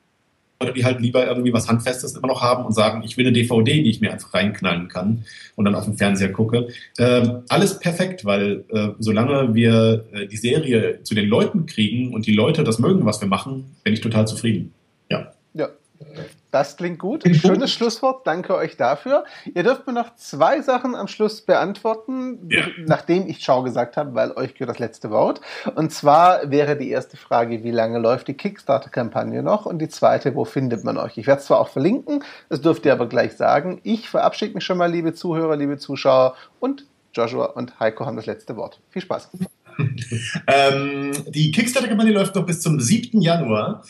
Leute, 0.59 0.73
die 0.73 0.85
halt 0.85 0.99
lieber 0.99 1.27
irgendwie 1.27 1.53
was 1.53 1.67
Handfestes 1.67 2.15
immer 2.15 2.27
noch 2.27 2.41
haben 2.41 2.65
und 2.65 2.73
sagen, 2.73 3.03
ich 3.03 3.17
will 3.17 3.27
eine 3.27 3.33
DVD, 3.33 3.83
die 3.83 3.89
ich 3.89 4.01
mir 4.01 4.11
einfach 4.11 4.33
reinknallen 4.33 4.87
kann 4.87 5.23
und 5.55 5.65
dann 5.65 5.75
auf 5.75 5.85
dem 5.85 5.97
Fernseher 5.97 6.31
gucke. 6.31 6.69
Ähm, 6.97 7.43
alles 7.49 7.79
perfekt, 7.79 8.25
weil 8.25 8.63
äh, 8.69 8.89
solange 8.99 9.53
wir 9.53 10.05
äh, 10.13 10.27
die 10.27 10.37
Serie 10.37 11.03
zu 11.03 11.13
den 11.13 11.27
Leuten 11.27 11.67
kriegen 11.67 12.13
und 12.13 12.25
die 12.25 12.33
Leute 12.33 12.63
das 12.63 12.79
mögen, 12.79 13.05
was 13.05 13.21
wir 13.21 13.27
machen, 13.27 13.75
bin 13.83 13.93
ich 13.93 14.01
total 14.01 14.27
zufrieden. 14.27 14.73
Ja. 15.09 15.33
Ja. 15.53 15.69
Das 16.51 16.77
klingt 16.77 16.99
gut. 16.99 17.23
Schönes 17.35 17.73
Schlusswort. 17.73 18.25
Danke 18.25 18.55
euch 18.55 18.77
dafür. 18.77 19.25
Ihr 19.53 19.63
dürft 19.63 19.85
mir 19.85 19.93
noch 19.93 20.15
zwei 20.15 20.61
Sachen 20.61 20.95
am 20.95 21.07
Schluss 21.07 21.41
beantworten, 21.41 22.47
ja. 22.49 22.63
nachdem 22.85 23.27
ich 23.27 23.41
Ciao 23.41 23.63
gesagt 23.63 23.97
habe, 23.97 24.15
weil 24.15 24.31
euch 24.31 24.53
gehört 24.53 24.69
das 24.69 24.79
letzte 24.79 25.11
Wort. 25.11 25.41
Und 25.75 25.91
zwar 25.91 26.49
wäre 26.49 26.77
die 26.77 26.89
erste 26.89 27.17
Frage, 27.17 27.63
wie 27.63 27.71
lange 27.71 27.99
läuft 27.99 28.29
die 28.29 28.33
Kickstarter-Kampagne 28.33 29.43
noch? 29.43 29.65
Und 29.65 29.79
die 29.79 29.89
zweite, 29.89 30.35
wo 30.35 30.45
findet 30.45 30.85
man 30.85 30.97
euch? 30.97 31.17
Ich 31.17 31.27
werde 31.27 31.41
es 31.41 31.47
zwar 31.47 31.59
auch 31.59 31.69
verlinken, 31.69 32.23
das 32.47 32.61
dürft 32.61 32.85
ihr 32.85 32.93
aber 32.93 33.07
gleich 33.07 33.35
sagen. 33.35 33.81
Ich 33.83 34.09
verabschiede 34.09 34.53
mich 34.53 34.63
schon 34.63 34.77
mal, 34.77 34.89
liebe 34.89 35.13
Zuhörer, 35.13 35.57
liebe 35.57 35.77
Zuschauer 35.77 36.35
und 36.61 36.85
Joshua 37.13 37.45
und 37.47 37.79
Heiko 37.79 38.05
haben 38.05 38.15
das 38.15 38.25
letzte 38.25 38.55
Wort. 38.55 38.79
Viel 38.89 39.01
Spaß. 39.01 39.29
ähm, 40.47 41.11
die 41.27 41.51
Kickstarter-Kampagne 41.51 42.13
läuft 42.13 42.35
noch 42.35 42.45
bis 42.45 42.61
zum 42.61 42.79
7. 42.79 43.21
Januar. 43.21 43.83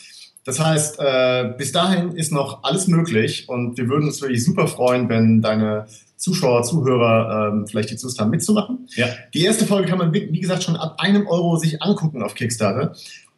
Das 0.48 0.60
heißt, 0.60 0.98
äh, 0.98 1.52
bis 1.58 1.72
dahin 1.72 2.12
ist 2.12 2.32
noch 2.32 2.64
alles 2.64 2.88
möglich 2.88 3.50
und 3.50 3.76
wir 3.76 3.86
würden 3.86 4.06
uns 4.06 4.22
wirklich 4.22 4.42
super 4.42 4.66
freuen, 4.66 5.10
wenn 5.10 5.42
deine 5.42 5.84
Zuschauer, 6.16 6.62
Zuhörer 6.62 7.52
ähm, 7.52 7.66
vielleicht 7.66 7.90
jetzt 7.90 8.02
Lust 8.02 8.18
haben 8.18 8.30
mitzumachen. 8.30 8.88
Ja. 8.96 9.08
Die 9.34 9.42
erste 9.42 9.66
Folge 9.66 9.90
kann 9.90 9.98
man, 9.98 10.14
wie 10.14 10.40
gesagt, 10.40 10.62
schon 10.62 10.76
ab 10.76 10.94
einem 11.00 11.26
Euro 11.26 11.58
sich 11.58 11.82
angucken 11.82 12.22
auf 12.22 12.34
Kickstarter. 12.34 12.94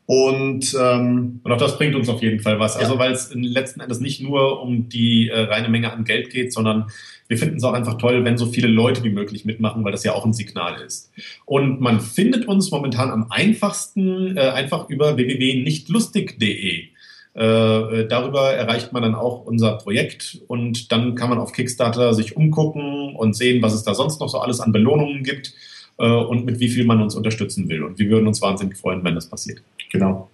Und, 0.07 0.73
ähm, 0.81 1.40
und 1.42 1.51
auch 1.51 1.57
das 1.57 1.79
bringt 1.79 1.96
uns 1.96 2.09
auf 2.09 2.23
jeden 2.23 2.38
Fall 2.38 2.61
was. 2.61 2.77
Also 2.77 2.92
ja. 2.92 3.01
weil 3.01 3.11
es 3.11 3.35
letzten 3.35 3.81
Endes 3.81 3.99
nicht 3.99 4.23
nur 4.23 4.62
um 4.62 4.88
die 4.88 5.31
äh, 5.31 5.40
reine 5.40 5.68
Menge 5.68 5.92
an 5.92 6.05
Geld 6.05 6.31
geht, 6.31 6.53
sondern 6.53 6.92
wir 7.27 7.38
finden 7.38 7.57
es 7.57 7.64
auch 7.64 7.73
einfach 7.73 7.99
toll, 7.99 8.25
wenn 8.25 8.38
so 8.38 8.46
viele 8.46 8.68
Leute 8.68 9.03
wie 9.03 9.11
möglich 9.11 9.44
mitmachen, 9.44 9.83
weil 9.83 9.90
das 9.90 10.05
ja 10.05 10.12
auch 10.12 10.25
ein 10.25 10.33
Signal 10.33 10.81
ist. 10.81 11.11
Und 11.44 11.81
man 11.81 12.01
findet 12.01 12.46
uns 12.46 12.70
momentan 12.70 13.11
am 13.11 13.27
einfachsten 13.31 14.37
äh, 14.37 14.42
einfach 14.42 14.88
über 14.88 15.16
www.nichtlustig.de. 15.16 16.90
Äh, 17.35 17.43
äh, 17.45 18.09
darüber 18.09 18.53
erreicht 18.53 18.93
man 18.93 19.03
dann 19.03 19.14
auch 19.14 19.45
unser 19.45 19.79
Projekt 19.79 20.40
und 20.49 20.90
dann 20.90 21.14
kann 21.14 21.31
man 21.31 21.38
auf 21.38 21.53
Kickstarter 21.53 22.12
sich 22.12 22.37
umgucken 22.37 23.14
und 23.14 23.37
sehen, 23.37 23.62
was 23.62 23.73
es 23.73 23.85
da 23.85 23.95
sonst 23.95 24.21
noch 24.21 24.29
so 24.29 24.40
alles 24.40 24.61
an 24.61 24.73
Belohnungen 24.73 25.23
gibt 25.23 25.55
äh, 25.99 26.11
und 26.11 26.45
mit 26.45 26.59
wie 26.59 26.69
viel 26.69 26.85
man 26.85 27.01
uns 27.01 27.14
unterstützen 27.14 27.69
will. 27.69 27.85
Und 27.85 27.99
wir 27.99 28.09
würden 28.11 28.27
uns 28.27 28.43
wahnsinnig 28.43 28.77
freuen, 28.77 29.05
wenn 29.05 29.14
das 29.14 29.27
passiert. 29.27 29.62
Genau. 29.93 30.29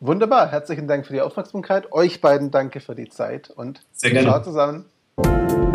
Wunderbar. 0.00 0.50
Herzlichen 0.50 0.86
Dank 0.86 1.06
für 1.06 1.12
die 1.12 1.20
Aufmerksamkeit. 1.20 1.92
Euch 1.92 2.20
beiden 2.20 2.50
danke 2.50 2.80
für 2.80 2.94
die 2.94 3.08
Zeit 3.08 3.50
und 3.50 3.82
Sehr 3.92 4.10
gerne. 4.10 4.28
ciao 4.28 4.42
zusammen. 4.42 5.71